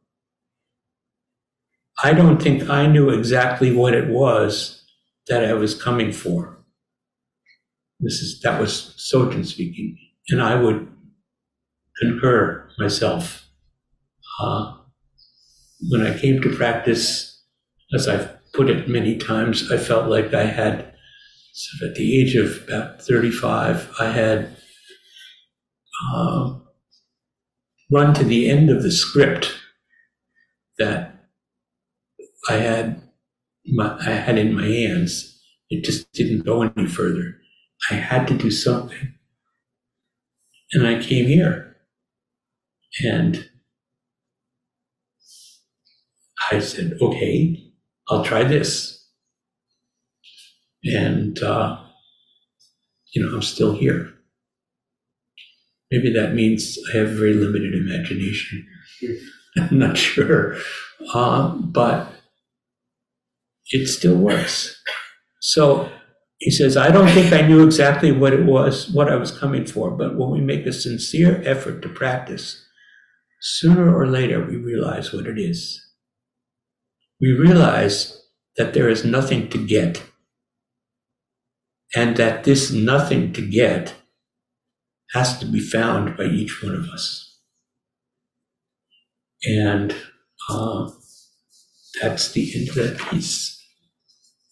I 2.04 2.14
don't 2.14 2.42
think 2.42 2.70
I 2.70 2.86
knew 2.86 3.10
exactly 3.10 3.72
what 3.72 3.96
it 3.96 4.08
was 4.08 4.84
that 5.28 5.44
I 5.44 5.54
was 5.54 5.82
coming 5.82 6.12
for. 6.12 6.60
This 8.00 8.22
is 8.22 8.40
that 8.42 8.62
was 8.62 8.94
Sojun 8.98 9.46
speaking, 9.46 9.98
and 10.30 10.42
I 10.42 10.56
would 10.62 10.88
concur 12.00 12.70
myself. 12.78 13.48
Uh, 14.40 14.78
when 15.90 16.06
I 16.06 16.18
came 16.18 16.42
to 16.42 16.56
practice, 16.56 17.42
as 17.94 18.08
I've 18.08 18.38
put 18.54 18.70
it 18.70 18.88
many 18.88 19.18
times, 19.18 19.72
I 19.72 19.78
felt 19.78 20.08
like 20.08 20.34
I 20.34 20.46
had, 20.46 20.94
of 21.82 21.90
at 21.90 21.96
the 21.96 22.22
age 22.22 22.36
of 22.36 22.64
about 22.68 23.02
35, 23.02 23.96
I 24.00 24.12
had 24.12 24.56
uh, 26.14 26.56
run 27.92 28.14
to 28.14 28.24
the 28.24 28.50
end 28.50 28.70
of 28.70 28.84
the 28.84 28.92
script 28.92 29.54
that 30.78 31.16
I 32.50 32.54
had 32.54 33.02
my, 33.66 33.98
I 34.00 34.12
had 34.12 34.38
in 34.38 34.54
my 34.54 34.66
hands. 34.66 35.42
It 35.70 35.84
just 35.84 36.12
didn't 36.14 36.46
go 36.46 36.62
any 36.62 36.88
further. 36.88 37.38
I 37.92 37.96
had 37.96 38.28
to 38.28 38.38
do 38.38 38.52
something. 38.52 39.14
And 40.74 40.88
I 40.88 41.02
came 41.02 41.26
here. 41.26 41.76
And 43.04 43.50
I 46.52 46.60
said, 46.60 46.98
okay, 47.02 47.72
I'll 48.10 48.24
try 48.24 48.44
this. 48.44 48.97
And, 50.96 51.42
uh, 51.42 51.78
you 53.14 53.24
know, 53.24 53.36
I'm 53.36 53.42
still 53.42 53.74
here. 53.76 54.14
Maybe 55.92 56.12
that 56.14 56.34
means 56.34 56.78
I 56.94 56.98
have 56.98 57.10
very 57.10 57.34
limited 57.34 57.74
imagination. 57.74 58.68
I'm 59.58 59.80
not 59.80 59.98
sure. 59.98 60.58
Uh, 61.14 61.56
but 61.56 62.12
it 63.72 63.88
still 63.88 64.18
works. 64.18 64.82
So 65.42 65.90
he 66.40 66.52
says, 66.52 66.78
I 66.78 66.92
don't 66.92 67.10
think 67.10 67.34
I 67.34 67.42
knew 67.42 67.64
exactly 67.64 68.12
what 68.12 68.34
it 68.34 68.46
was, 68.46 68.90
what 68.90 69.12
I 69.12 69.16
was 69.16 69.32
coming 69.32 69.66
for, 69.66 69.92
but 69.92 70.18
when 70.18 70.30
we 70.30 70.42
make 70.42 70.66
a 70.66 70.74
sincere 70.74 71.42
effort 71.46 71.82
to 71.82 71.90
practice, 71.90 72.64
sooner 73.42 73.96
or 73.96 74.08
later 74.08 74.46
we 74.46 74.56
realize 74.56 75.14
what 75.14 75.26
it 75.26 75.40
is. 75.40 75.84
We 77.20 77.32
realize 77.32 78.22
that 78.58 78.74
there 78.74 78.90
is 78.90 79.04
nothing 79.04 79.50
to 79.50 79.66
get, 79.66 80.04
and 81.96 82.18
that 82.18 82.44
this 82.44 82.72
nothing 82.72 83.34
to 83.34 83.42
get 83.42 83.96
has 85.14 85.38
to 85.40 85.46
be 85.46 85.60
found 85.60 86.18
by 86.18 86.26
each 86.26 86.62
one 86.62 86.76
of 86.76 86.86
us. 86.90 87.40
And 89.44 89.96
uh, 90.50 90.90
that's 92.02 92.32
the 92.32 92.52
end 92.56 92.70
of 92.70 92.76
that 92.76 93.00
piece. 93.10 93.54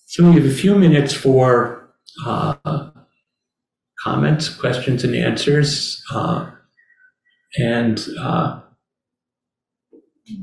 So 0.06 0.26
we 0.26 0.36
have 0.36 0.46
a 0.46 0.54
few 0.54 0.76
minutes 0.76 1.14
for 1.14 1.94
uh, 2.26 2.92
comments, 4.02 4.50
questions, 4.50 5.04
and 5.04 5.16
answers. 5.16 6.02
Uh, 6.14 6.52
and 7.58 8.06
uh, 8.20 8.62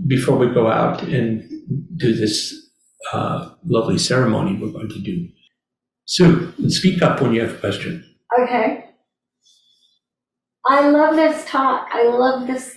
before 0.06 0.36
we 0.36 0.52
go 0.52 0.70
out 0.70 1.02
and 1.02 1.48
do 1.96 2.14
this 2.14 2.54
uh, 3.12 3.50
lovely 3.64 3.98
ceremony 3.98 4.56
we're 4.56 4.72
going 4.72 4.88
to 4.88 5.00
do, 5.00 5.28
Sue, 6.06 6.52
speak 6.68 7.02
up 7.02 7.20
when 7.20 7.32
you 7.32 7.42
have 7.42 7.54
a 7.54 7.58
question. 7.58 8.04
Okay. 8.42 8.84
I 10.66 10.88
love 10.88 11.16
this 11.16 11.44
talk. 11.48 11.88
I 11.92 12.04
love 12.08 12.46
this, 12.46 12.76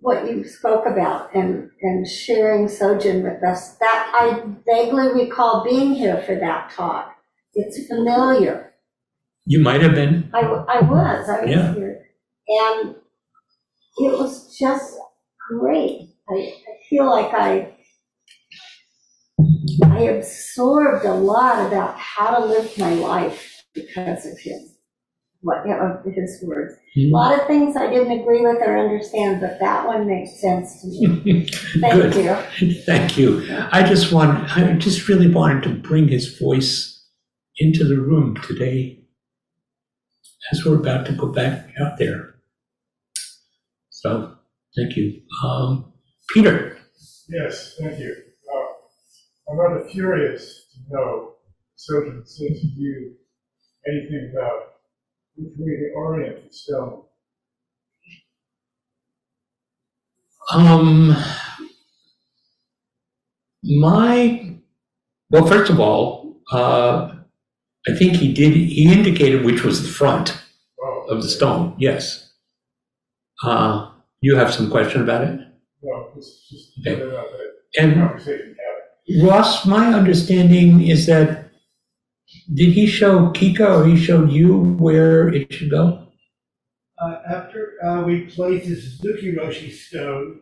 what 0.00 0.26
you 0.26 0.44
spoke 0.44 0.86
about 0.86 1.34
and, 1.34 1.70
and 1.82 2.06
sharing 2.06 2.66
Sojun 2.66 3.22
with 3.22 3.42
us. 3.44 3.76
That 3.78 4.12
I 4.14 4.42
vaguely 4.66 5.24
recall 5.24 5.64
being 5.64 5.94
here 5.94 6.22
for 6.22 6.34
that 6.36 6.70
talk. 6.70 7.14
It's 7.54 7.86
familiar. 7.86 8.72
You 9.46 9.60
might 9.60 9.80
have 9.82 9.94
been. 9.94 10.30
I, 10.34 10.42
w- 10.42 10.64
I 10.68 10.80
was, 10.80 11.28
I 11.28 11.40
was 11.40 11.50
Yeah. 11.50 11.74
here. 11.74 12.04
And 12.48 12.96
it 13.98 14.18
was 14.18 14.56
just 14.58 14.96
great. 15.50 16.10
I, 16.28 16.34
I 16.34 16.72
feel 16.88 17.06
like 17.06 17.32
I, 17.34 17.74
I 19.84 20.00
absorbed 20.00 21.04
a 21.04 21.14
lot 21.14 21.66
about 21.66 21.98
how 21.98 22.36
to 22.36 22.44
live 22.44 22.76
my 22.78 22.94
life 22.94 23.64
because 23.74 24.26
of 24.26 24.38
his, 24.38 24.76
what, 25.40 25.66
you 25.66 25.72
know, 25.72 26.00
of 26.04 26.12
his 26.12 26.42
words. 26.42 26.74
A 26.96 27.10
lot 27.10 27.38
of 27.38 27.46
things 27.46 27.76
I 27.76 27.88
didn't 27.88 28.20
agree 28.20 28.40
with 28.42 28.58
or 28.62 28.78
understand, 28.78 29.40
but 29.40 29.58
that 29.60 29.86
one 29.86 30.06
makes 30.06 30.40
sense 30.40 30.80
to 30.82 30.88
me. 30.88 31.48
Thank 31.80 32.14
Good. 32.14 32.14
you. 32.60 32.74
Thank 32.82 33.16
you. 33.16 33.46
I 33.72 33.82
just 33.82 34.12
want, 34.12 34.56
I 34.56 34.72
just 34.74 35.08
really 35.08 35.30
wanted 35.30 35.62
to 35.64 35.70
bring 35.70 36.08
his 36.08 36.38
voice 36.38 37.06
into 37.58 37.84
the 37.84 38.00
room 38.00 38.36
today 38.42 39.04
as 40.52 40.64
we're 40.64 40.80
about 40.80 41.06
to 41.06 41.12
go 41.12 41.26
back 41.26 41.68
out 41.80 41.98
there. 41.98 42.34
So, 43.90 44.36
thank 44.76 44.96
you. 44.96 45.20
Um, 45.44 45.92
Peter, 46.32 46.78
Yes, 47.28 47.74
thank 47.78 47.98
you. 47.98 48.27
I'm 49.50 49.58
rather 49.58 49.84
curious 49.88 50.66
to 50.72 50.94
know, 50.94 51.32
Sojun 51.76 52.26
said 52.26 52.54
to 52.60 52.66
you, 52.66 53.14
anything 53.86 54.32
about 54.32 54.74
which 55.36 55.52
way 55.58 55.76
to 55.76 55.92
orient 55.96 56.44
the 56.48 56.52
stone. 56.52 57.02
um, 60.52 61.14
my, 63.62 64.56
well, 65.30 65.46
first 65.46 65.70
of 65.70 65.80
all, 65.80 66.36
uh, 66.52 67.12
I 67.86 67.94
think 67.96 68.16
he 68.16 68.32
did, 68.32 68.54
he 68.54 68.92
indicated 68.92 69.44
which 69.44 69.64
was 69.64 69.82
the 69.82 69.88
front 69.88 70.40
Oh, 70.82 71.06
of 71.10 71.22
the 71.22 71.28
stone, 71.28 71.74
yes. 71.78 72.32
Uh, 73.42 73.90
you 74.20 74.36
have 74.36 74.52
some 74.52 74.70
question 74.70 75.02
about 75.02 75.24
it? 75.24 75.40
No, 75.82 76.08
it's 76.16 76.48
just, 76.48 76.72
Okay. 76.80 76.94
whether 76.96 77.10
or 77.10 77.12
not 77.14 77.30
that 77.30 77.82
And. 77.82 78.56
Ross, 79.22 79.64
my 79.66 79.92
understanding 79.92 80.86
is 80.86 81.06
that, 81.06 81.50
did 82.52 82.72
he 82.72 82.86
show 82.86 83.30
Kika 83.30 83.80
or 83.80 83.86
he 83.86 83.96
showed 83.96 84.30
you 84.30 84.74
where 84.78 85.28
it 85.28 85.52
should 85.52 85.70
go? 85.70 86.06
Uh, 87.00 87.18
after, 87.30 87.74
uh, 87.84 88.02
we 88.02 88.22
placed 88.26 88.68
the 88.68 88.74
Suzuki 88.76 89.34
Roshi 89.34 89.72
stone, 89.72 90.40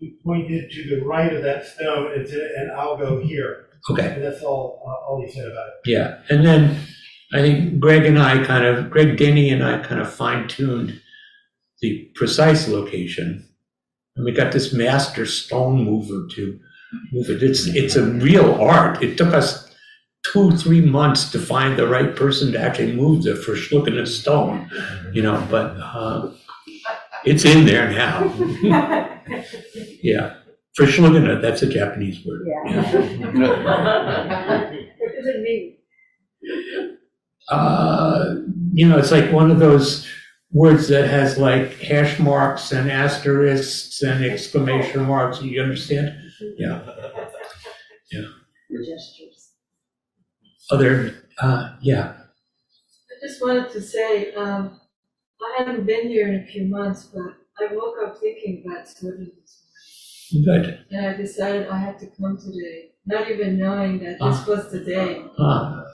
we 0.00 0.16
pointed 0.24 0.70
to 0.70 0.88
the 0.96 1.04
right 1.04 1.32
of 1.32 1.42
that 1.42 1.66
stone 1.66 2.12
and 2.12 2.26
said, 2.28 2.40
and 2.56 2.72
I'll 2.72 2.96
go 2.96 3.20
here. 3.20 3.66
Okay, 3.90 4.14
And 4.14 4.24
that's 4.24 4.42
all, 4.42 4.82
uh, 4.84 5.08
all 5.08 5.22
he 5.24 5.30
said 5.30 5.46
about 5.46 5.68
it. 5.68 5.74
yeah. 5.90 6.18
And 6.30 6.44
then 6.44 6.76
I 7.32 7.40
think 7.40 7.78
Greg 7.78 8.04
and 8.04 8.18
I 8.18 8.42
kind 8.44 8.64
of, 8.64 8.90
Greg 8.90 9.16
Denny 9.16 9.50
and 9.50 9.62
I 9.62 9.78
kind 9.78 10.00
of 10.00 10.12
fine 10.12 10.48
tuned 10.48 11.00
the 11.80 12.10
precise 12.16 12.66
location. 12.68 13.48
And 14.16 14.24
we 14.24 14.32
got 14.32 14.52
this 14.52 14.72
master 14.72 15.24
stone 15.26 15.84
mover 15.84 16.26
to 16.34 16.58
move 17.12 17.30
it. 17.30 17.42
It's, 17.42 17.66
it's 17.66 17.96
a 17.96 18.04
real 18.04 18.54
art. 18.54 19.02
It 19.02 19.16
took 19.16 19.34
us 19.34 19.70
two, 20.32 20.50
three 20.56 20.80
months 20.80 21.30
to 21.30 21.38
find 21.38 21.78
the 21.78 21.86
right 21.88 22.14
person 22.14 22.52
to 22.52 22.60
actually 22.60 22.92
move 22.92 23.22
the 23.22 23.36
first 23.36 23.72
look 23.72 23.86
at 23.88 23.94
the 23.94 24.06
stone, 24.06 24.70
you 25.12 25.22
know, 25.22 25.46
but, 25.50 25.76
uh, 25.80 26.30
it's 27.24 27.44
in 27.44 27.66
there 27.66 27.90
now. 27.90 28.32
Yeah, 30.02 30.36
for 30.74 30.86
Schlugana, 30.86 31.42
that's 31.42 31.60
a 31.62 31.66
Japanese 31.68 32.24
word. 32.24 32.46
Yeah. 32.66 32.92
It 35.00 35.24
doesn't 35.24 35.42
mean. 35.42 35.76
Uh, 37.48 38.34
you 38.72 38.88
know, 38.88 38.98
it's 38.98 39.10
like 39.10 39.32
one 39.32 39.50
of 39.50 39.58
those 39.58 40.06
words 40.52 40.88
that 40.88 41.08
has 41.08 41.38
like 41.38 41.74
hash 41.78 42.18
marks 42.18 42.72
and 42.72 42.90
asterisks 42.90 44.02
and 44.02 44.24
exclamation 44.24 45.04
marks. 45.04 45.42
You 45.42 45.62
understand? 45.62 46.14
Yeah. 46.40 46.86
Yeah. 48.10 48.28
Gestures. 48.70 49.52
Other 50.70 51.14
Uh, 51.40 51.76
yeah, 51.80 52.16
I 53.10 53.14
just 53.26 53.40
wanted 53.40 53.70
to 53.70 53.80
say, 53.80 54.34
um, 54.34 54.80
I 55.40 55.62
haven't 55.62 55.86
been 55.86 56.08
here 56.08 56.26
in 56.28 56.40
a 56.42 56.46
few 56.46 56.66
months, 56.66 57.04
but 57.14 57.22
I 57.60 57.72
woke 57.74 57.94
up 58.04 58.18
thinking 58.18 58.64
about 58.66 58.88
Snowden 58.88 59.30
this 59.40 59.62
good. 60.32 60.46
morning. 60.46 60.78
And 60.90 61.06
I 61.06 61.16
decided 61.16 61.68
I 61.68 61.78
had 61.78 61.98
to 62.00 62.06
come 62.08 62.36
today, 62.38 62.90
not 63.06 63.30
even 63.30 63.56
knowing 63.58 64.00
that 64.00 64.18
Ah. 64.20 64.30
this 64.30 64.46
was 64.48 64.72
the 64.72 64.80
day. 64.80 65.22
Uh, 65.38 65.84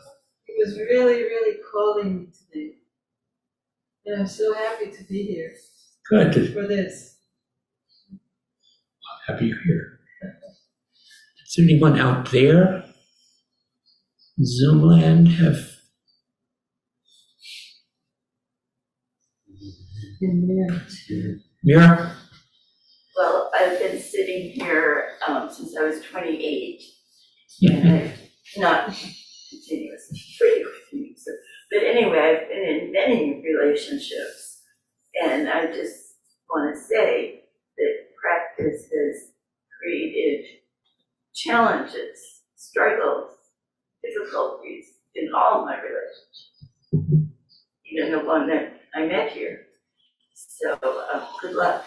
It 0.48 0.56
was 0.66 0.78
really, 0.78 1.22
really 1.22 1.58
calling 1.70 2.18
me 2.20 2.26
today. 2.32 2.78
And 4.06 4.20
I'm 4.22 4.26
so 4.26 4.54
happy 4.54 4.90
to 4.90 5.04
be 5.04 5.22
here 5.24 5.52
good. 6.08 6.52
for 6.54 6.66
this. 6.66 7.18
Happy 9.26 9.46
you're 9.46 9.62
here. 9.62 9.93
Is 11.56 11.64
there 11.64 11.70
anyone 11.70 12.00
out 12.00 12.32
there? 12.32 12.84
Zoomland 14.40 15.28
have, 15.36 15.70
Mira? 21.62 22.16
Well, 23.16 23.52
I've 23.54 23.78
been 23.78 24.00
sitting 24.00 24.50
here 24.50 25.10
um, 25.28 25.48
since 25.48 25.76
I 25.78 25.84
was 25.84 26.02
28, 26.02 26.82
and 27.62 27.88
I've 27.88 28.18
not 28.56 28.86
continuously 28.86 30.20
pretty 30.36 30.64
with 30.64 30.74
you. 30.92 31.14
So, 31.16 31.30
but 31.70 31.84
anyway, 31.84 32.18
I've 32.18 32.48
been 32.48 32.68
in 32.68 32.90
many 32.90 33.44
relationships, 33.44 34.60
and 35.22 35.48
I 35.48 35.66
just 35.66 36.16
want 36.50 36.74
to 36.74 36.80
say 36.82 37.42
that 37.76 37.94
practice 38.20 38.88
has 38.92 39.30
created 39.80 40.46
challenges, 41.34 42.42
struggles, 42.56 43.32
difficulties 44.02 44.86
in 45.14 45.30
all 45.34 45.64
my 45.64 45.76
relationships, 45.80 46.64
even 47.90 48.12
the 48.12 48.20
one 48.24 48.48
that 48.48 48.80
I 48.94 49.06
met 49.06 49.32
here. 49.32 49.66
So, 50.34 50.72
uh, 50.74 51.26
good 51.40 51.54
luck. 51.54 51.84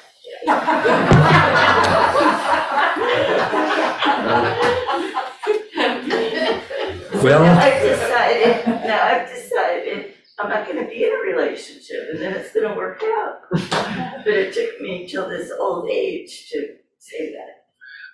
Well- 7.24 7.44
Now 7.44 7.60
I've 7.60 7.82
decided, 7.82 8.68
now 8.68 9.04
I've 9.04 9.28
decided, 9.30 10.14
I'm 10.40 10.50
not 10.50 10.68
gonna 10.68 10.86
be 10.88 11.04
in 11.04 11.12
a 11.12 11.18
relationship, 11.18 12.10
and 12.12 12.22
then 12.22 12.34
it's 12.34 12.54
gonna 12.54 12.76
work 12.76 13.02
out. 13.04 13.42
But 13.52 14.34
it 14.34 14.54
took 14.54 14.80
me 14.82 15.08
till 15.08 15.28
this 15.28 15.52
old 15.52 15.90
age 15.90 16.50
to 16.52 16.76
say 17.00 17.34
that. 17.34 17.57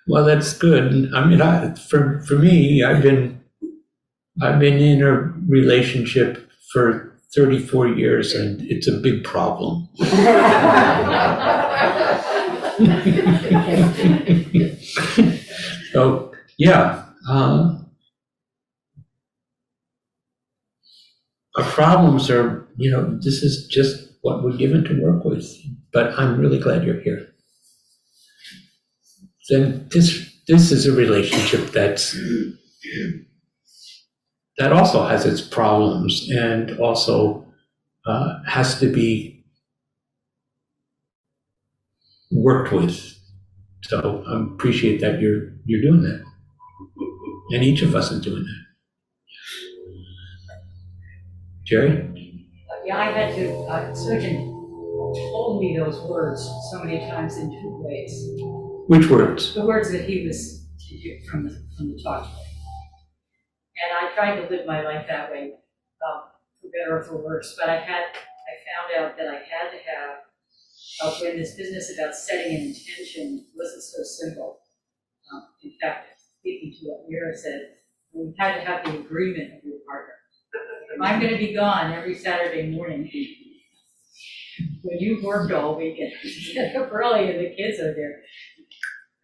Well, 0.06 0.24
that's 0.24 0.52
good. 0.56 1.12
I 1.14 1.24
mean, 1.24 1.40
I, 1.40 1.74
for, 1.74 2.22
for 2.22 2.34
me, 2.38 2.82
I've 2.82 3.02
been, 3.02 3.40
I've 4.42 4.58
been 4.58 4.78
in 4.78 5.02
a 5.02 5.12
relationship 5.48 6.50
for 6.72 7.12
34 7.34 7.88
years 7.88 8.34
and 8.34 8.60
it's 8.62 8.88
a 8.88 8.98
big 8.98 9.24
problem. 9.24 9.88
So, 15.92 16.32
yeah, 16.58 17.04
um, 17.28 17.88
our 21.56 21.64
problems 21.64 22.30
are, 22.30 22.66
you 22.76 22.90
know, 22.90 23.16
this 23.20 23.42
is 23.42 23.66
just 23.68 24.12
what 24.22 24.42
we're 24.42 24.56
given 24.56 24.84
to 24.84 25.00
work 25.02 25.24
with, 25.24 25.46
but 25.92 26.18
I'm 26.18 26.38
really 26.40 26.58
glad 26.58 26.84
you're 26.84 27.00
here. 27.00 27.33
Then 29.48 29.88
this, 29.90 30.32
this 30.48 30.72
is 30.72 30.86
a 30.86 30.92
relationship 30.92 31.70
that's, 31.70 32.16
that 34.58 34.72
also 34.72 35.06
has 35.06 35.26
its 35.26 35.40
problems 35.40 36.30
and 36.30 36.78
also 36.78 37.46
uh, 38.06 38.42
has 38.46 38.78
to 38.80 38.90
be 38.92 39.44
worked 42.30 42.72
with. 42.72 43.18
So 43.84 44.24
I 44.26 44.54
appreciate 44.54 45.00
that 45.00 45.20
you're, 45.20 45.52
you're 45.66 45.82
doing 45.82 46.02
that. 46.02 46.24
And 47.50 47.62
each 47.62 47.82
of 47.82 47.94
us 47.94 48.10
is 48.10 48.22
doing 48.22 48.44
that. 48.44 48.64
Jerry? 51.64 52.10
Yeah, 52.84 52.98
I 52.98 53.10
had 53.10 53.34
to, 53.34 53.54
uh, 53.64 53.92
Sojun 53.92 54.46
told 55.32 55.60
me 55.60 55.76
those 55.78 56.00
words 56.02 56.42
so 56.70 56.82
many 56.82 57.00
times 57.10 57.36
in 57.36 57.50
two 57.50 57.82
ways. 57.82 58.12
Which 58.86 59.08
words? 59.08 59.54
The 59.54 59.64
words 59.64 59.90
that 59.92 60.04
he 60.04 60.26
was 60.26 60.66
to 60.90 61.20
from 61.30 61.44
the, 61.44 61.50
from 61.76 61.88
the 61.88 62.02
talk. 62.02 62.28
And 63.80 63.90
I 63.96 64.14
tried 64.14 64.36
to 64.36 64.54
live 64.54 64.66
my 64.66 64.82
life 64.82 65.06
that 65.08 65.30
way, 65.30 65.52
um, 66.06 66.22
for 66.60 66.68
better 66.68 66.98
or 66.98 67.02
for 67.02 67.16
worse, 67.16 67.56
but 67.58 67.70
I 67.70 67.76
had, 67.76 68.04
I 68.12 68.52
found 68.68 69.04
out 69.06 69.16
that 69.16 69.28
I 69.28 69.36
had 69.36 69.70
to 69.70 69.78
have, 69.88 70.18
uh, 71.02 71.18
when 71.22 71.38
this 71.38 71.56
business 71.56 71.96
about 71.98 72.14
setting 72.14 72.56
an 72.56 72.62
intention 72.62 73.46
wasn't 73.56 73.82
so 73.82 74.02
simple. 74.02 74.60
Um, 75.32 75.46
in 75.62 75.72
fact, 75.80 76.08
speaking 76.40 76.74
to 76.78 76.86
what 76.86 77.08
Mira 77.08 77.34
said, 77.34 77.76
we 78.12 78.34
had 78.38 78.56
to 78.56 78.60
have 78.66 78.84
the 78.84 79.00
agreement 79.00 79.54
of 79.54 79.64
your 79.64 79.78
partner. 79.88 80.12
If 80.94 81.00
I'm 81.00 81.22
gonna 81.22 81.38
be 81.38 81.54
gone 81.54 81.92
every 81.92 82.14
Saturday 82.14 82.70
morning, 82.70 83.10
when 84.82 84.98
you've 85.00 85.24
worked 85.24 85.52
all 85.52 85.76
weekend, 85.76 86.12
early 86.76 87.30
and 87.30 87.40
the 87.40 87.54
kids 87.56 87.80
are 87.80 87.94
there. 87.94 88.20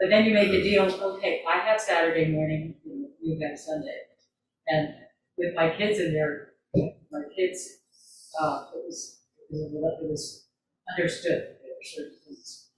But 0.00 0.10
then 0.10 0.24
you 0.24 0.34
make 0.34 0.48
a 0.48 0.62
deal, 0.62 0.84
okay, 0.84 1.42
I 1.48 1.58
have 1.58 1.80
Saturday 1.80 2.30
morning, 2.32 2.74
you 3.22 3.38
have 3.46 3.58
Sunday. 3.58 4.00
And 4.68 4.94
with 5.38 5.54
my 5.54 5.70
kids 5.76 5.98
in 6.00 6.12
there, 6.14 6.52
my 7.10 7.22
kids, 7.36 7.68
uh, 8.40 8.66
it 8.74 8.84
was, 8.86 9.20
it 9.50 9.54
was, 9.54 9.98
it 10.02 10.10
was 10.10 10.46
understood, 10.96 11.32
that 11.32 11.60
there 11.62 11.72
were 11.74 11.84
certain 11.84 12.18
things. 12.26 12.68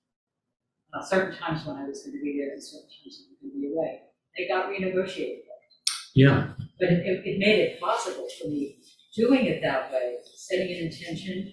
Uh, 0.94 1.02
certain 1.02 1.36
times 1.38 1.66
when 1.66 1.76
I 1.76 1.86
was 1.88 2.02
gonna 2.04 2.20
be 2.22 2.38
there 2.38 2.52
and 2.52 2.62
certain 2.62 2.88
times 2.88 3.18
when 3.18 3.26
I 3.28 3.32
was 3.32 3.52
gonna 3.52 3.60
be 3.60 3.72
away. 3.72 4.00
They 4.36 4.48
got 4.48 4.68
renegotiated. 4.70 5.40
Yeah, 6.14 6.54
But 6.80 6.90
it, 6.90 7.06
it 7.06 7.26
it 7.26 7.38
made 7.38 7.60
it 7.60 7.80
possible 7.80 8.28
for 8.40 8.48
me, 8.48 8.78
doing 9.16 9.46
it 9.46 9.62
that 9.62 9.92
way, 9.92 10.16
setting 10.36 10.70
an 10.76 10.84
intention, 10.92 11.52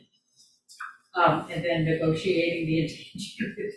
um, 1.16 1.48
and 1.52 1.64
then 1.64 1.86
negotiating 1.86 2.66
the 2.68 2.80
intention 2.84 3.56
with 3.58 3.74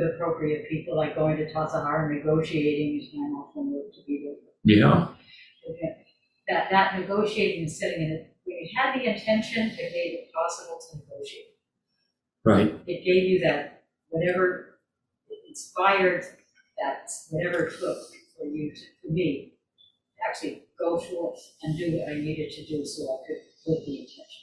appropriate 0.00 0.68
people, 0.68 0.96
like 0.96 1.14
going 1.14 1.36
to 1.36 1.52
Tassajara, 1.52 2.10
negotiating 2.14 3.10
time 3.12 3.34
off 3.36 3.52
from 3.52 3.72
work 3.74 3.92
to 3.94 4.00
be 4.06 4.24
there. 4.24 4.76
yeah, 4.76 5.08
Okay. 5.68 5.96
That, 6.48 6.68
that 6.70 6.98
negotiating 6.98 7.62
and 7.62 7.72
setting 7.72 8.02
it, 8.02 8.34
when 8.44 8.56
you 8.58 8.68
had 8.76 8.98
the 8.98 9.04
intention, 9.04 9.68
it 9.68 9.92
made 9.92 10.18
it 10.18 10.30
possible 10.32 10.78
to 10.90 10.98
negotiate. 10.98 11.54
right. 12.44 12.80
It 12.86 13.04
gave 13.04 13.24
you 13.30 13.40
that, 13.44 13.84
whatever, 14.08 14.78
it 15.28 15.38
inspired 15.48 16.24
that, 16.82 17.08
whatever 17.30 17.66
it 17.66 17.72
took 17.78 17.98
for 18.36 18.46
you 18.46 18.72
to, 18.74 18.80
for 19.02 19.12
me, 19.12 19.54
to 20.18 20.28
actually 20.28 20.64
go 20.78 20.98
forth 20.98 21.38
and 21.62 21.78
do 21.78 21.96
what 21.98 22.08
I 22.08 22.14
needed 22.14 22.50
to 22.50 22.66
do 22.66 22.84
so 22.84 23.02
I 23.04 23.16
could 23.26 23.36
live 23.66 23.86
the 23.86 24.00
intention. 24.00 24.42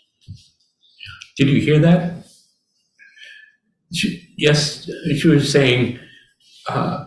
Did 1.38 1.50
you 1.50 1.62
hear 1.62 1.80
that? 1.80 2.26
She, 3.94 4.34
yes, 4.38 4.90
she 5.18 5.28
was 5.28 5.52
saying, 5.52 6.00
uh, 6.68 7.06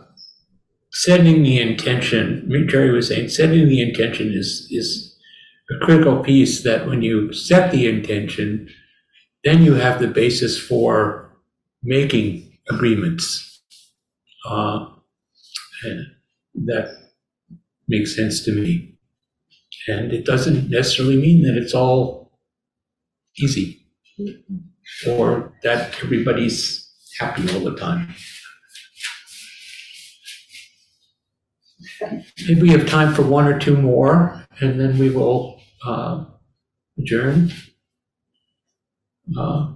setting 0.90 1.42
the 1.42 1.60
intention, 1.60 2.50
Jerry 2.68 2.92
was 2.92 3.08
saying, 3.08 3.28
setting 3.28 3.68
the 3.68 3.80
intention 3.80 4.32
is, 4.32 4.66
is 4.70 5.16
a 5.70 5.84
critical 5.84 6.22
piece 6.22 6.62
that 6.64 6.86
when 6.86 7.02
you 7.02 7.32
set 7.32 7.70
the 7.70 7.88
intention, 7.88 8.68
then 9.44 9.62
you 9.62 9.74
have 9.74 10.00
the 10.00 10.08
basis 10.08 10.58
for 10.58 11.30
making 11.82 12.58
agreements. 12.68 13.60
Uh, 14.48 14.86
that 16.54 16.96
makes 17.88 18.14
sense 18.14 18.44
to 18.44 18.52
me. 18.52 18.96
And 19.88 20.12
it 20.12 20.24
doesn't 20.24 20.70
necessarily 20.70 21.16
mean 21.16 21.42
that 21.42 21.60
it's 21.60 21.74
all 21.74 22.38
easy 23.38 23.86
or 25.06 25.52
that 25.62 25.94
everybody's 26.02 26.88
happy 27.18 27.42
all 27.52 27.60
the 27.60 27.76
time. 27.76 28.14
Maybe 32.48 32.62
we 32.62 32.68
have 32.70 32.88
time 32.88 33.14
for 33.14 33.22
one 33.22 33.46
or 33.46 33.58
two 33.58 33.76
more, 33.76 34.44
and 34.60 34.78
then 34.80 34.98
we 34.98 35.10
will 35.10 35.60
uh, 35.86 36.24
adjourn. 36.98 37.52
Uh, 39.36 39.72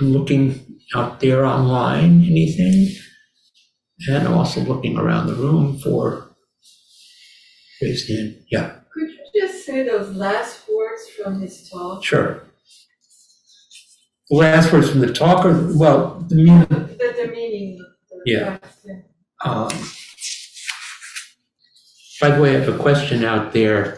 I'm 0.00 0.12
looking 0.12 0.80
out 0.94 1.20
there 1.20 1.44
online, 1.44 2.22
anything? 2.24 2.94
And 4.08 4.26
I'm 4.28 4.34
also 4.34 4.60
looking 4.60 4.98
around 4.98 5.26
the 5.26 5.34
room 5.34 5.78
for 5.78 6.30
raised 7.82 8.08
hand. 8.10 8.44
Yeah, 8.50 8.78
Could 8.92 9.10
you 9.10 9.42
just 9.42 9.64
say 9.64 9.82
those 9.84 10.14
last 10.14 10.68
words 10.68 11.08
from 11.10 11.40
his 11.40 11.68
talk? 11.70 12.04
sure. 12.04 12.42
Last 14.30 14.72
words 14.72 14.90
from 14.90 15.00
the 15.00 15.12
talker, 15.12 15.72
well, 15.76 16.24
the 16.28 16.34
meaning 16.34 16.66
The, 16.68 17.14
the 17.26 17.30
meaning 17.32 17.78
the 18.10 18.22
Yeah. 18.26 18.58
um, 19.44 19.68
By 22.20 22.30
the 22.30 22.42
way, 22.42 22.56
I 22.56 22.60
have 22.60 22.74
a 22.74 22.78
question 22.78 23.24
out 23.24 23.52
there. 23.52 23.96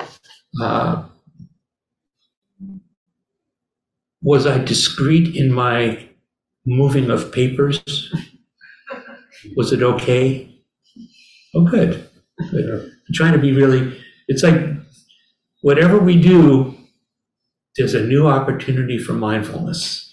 Uh, 0.61 1.05
Was 4.21 4.47
I 4.47 4.59
discreet 4.59 5.37
in 5.37 5.53
my 5.53 6.09
moving 6.67 7.09
of 7.09 7.31
papers? 7.33 7.81
Was 9.57 9.73
it 9.73 9.83
okay? 9.83 10.51
Oh, 11.55 11.65
good, 11.65 12.09
good. 12.51 12.91
I'm 13.09 13.15
trying 13.15 13.33
to 13.33 13.39
be 13.39 13.53
really, 13.53 13.97
it's 14.27 14.43
like, 14.43 14.61
whatever 15.63 15.99
we 15.99 16.21
do, 16.21 16.77
there's 17.77 17.95
a 17.95 18.03
new 18.05 18.27
opportunity 18.27 18.99
for 18.99 19.13
mindfulness. 19.13 20.08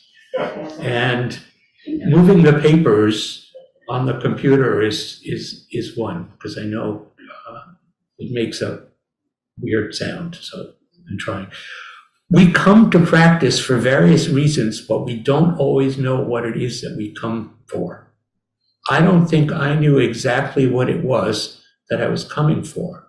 And 0.86 1.40
moving 1.88 2.44
the 2.44 2.60
papers 2.60 3.52
on 3.90 4.06
the 4.06 4.20
computer 4.20 4.82
is, 4.82 5.20
is, 5.24 5.66
is 5.72 5.98
one, 5.98 6.32
because 6.34 6.58
I 6.58 6.64
know 6.64 7.08
uh, 7.50 7.62
it 8.20 8.32
makes 8.32 8.62
a 8.62 8.84
weird 9.60 9.96
sound, 9.96 10.36
so 10.36 10.74
I'm 11.10 11.18
trying. 11.20 11.48
We 12.30 12.52
come 12.52 12.92
to 12.92 13.06
practice 13.06 13.60
for 13.60 13.78
various 13.78 14.30
reasons, 14.30 14.82
but 14.82 15.06
we 15.06 15.16
don't 15.16 15.58
always 15.58 15.98
know 15.98 16.22
what 16.22 16.46
it 16.46 16.56
is 16.62 16.82
that 16.82 16.96
we 16.98 17.14
come 17.14 17.58
for. 17.68 18.12
I 18.90 19.02
don't 19.02 19.26
think 19.26 19.52
I 19.52 19.76
knew 19.76 19.98
exactly 19.98 20.68
what 20.68 20.90
it 20.90 21.04
was 21.04 21.64
that 21.90 22.02
I 22.02 22.08
was 22.08 22.24
coming 22.24 22.64
for. 22.64 23.08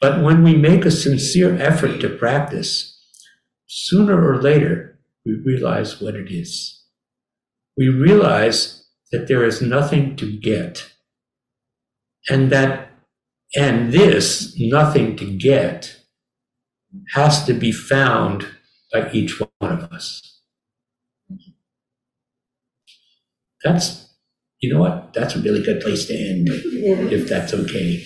But 0.00 0.22
when 0.22 0.42
we 0.42 0.54
make 0.56 0.84
a 0.84 0.90
sincere 0.90 1.56
effort 1.60 2.00
to 2.00 2.08
practice, 2.08 3.00
sooner 3.66 4.28
or 4.28 4.42
later, 4.42 4.98
we 5.24 5.34
realize 5.44 6.00
what 6.00 6.16
it 6.16 6.32
is. 6.32 6.77
We 7.78 7.88
realize 7.88 8.88
that 9.12 9.28
there 9.28 9.44
is 9.44 9.62
nothing 9.62 10.16
to 10.16 10.36
get. 10.38 10.90
And 12.28 12.50
that, 12.50 12.90
and 13.56 13.92
this 13.92 14.54
nothing 14.58 15.16
to 15.16 15.24
get 15.24 15.96
has 17.14 17.44
to 17.46 17.54
be 17.54 17.70
found 17.70 18.46
by 18.92 19.10
each 19.12 19.40
one 19.40 19.50
of 19.60 19.84
us. 19.92 20.42
That's, 23.62 24.12
you 24.60 24.72
know 24.72 24.80
what? 24.80 25.12
That's 25.14 25.36
a 25.36 25.40
really 25.40 25.62
good 25.62 25.80
place 25.80 26.06
to 26.06 26.14
end, 26.14 26.48
if 26.50 27.28
that's 27.28 27.54
okay. 27.54 28.04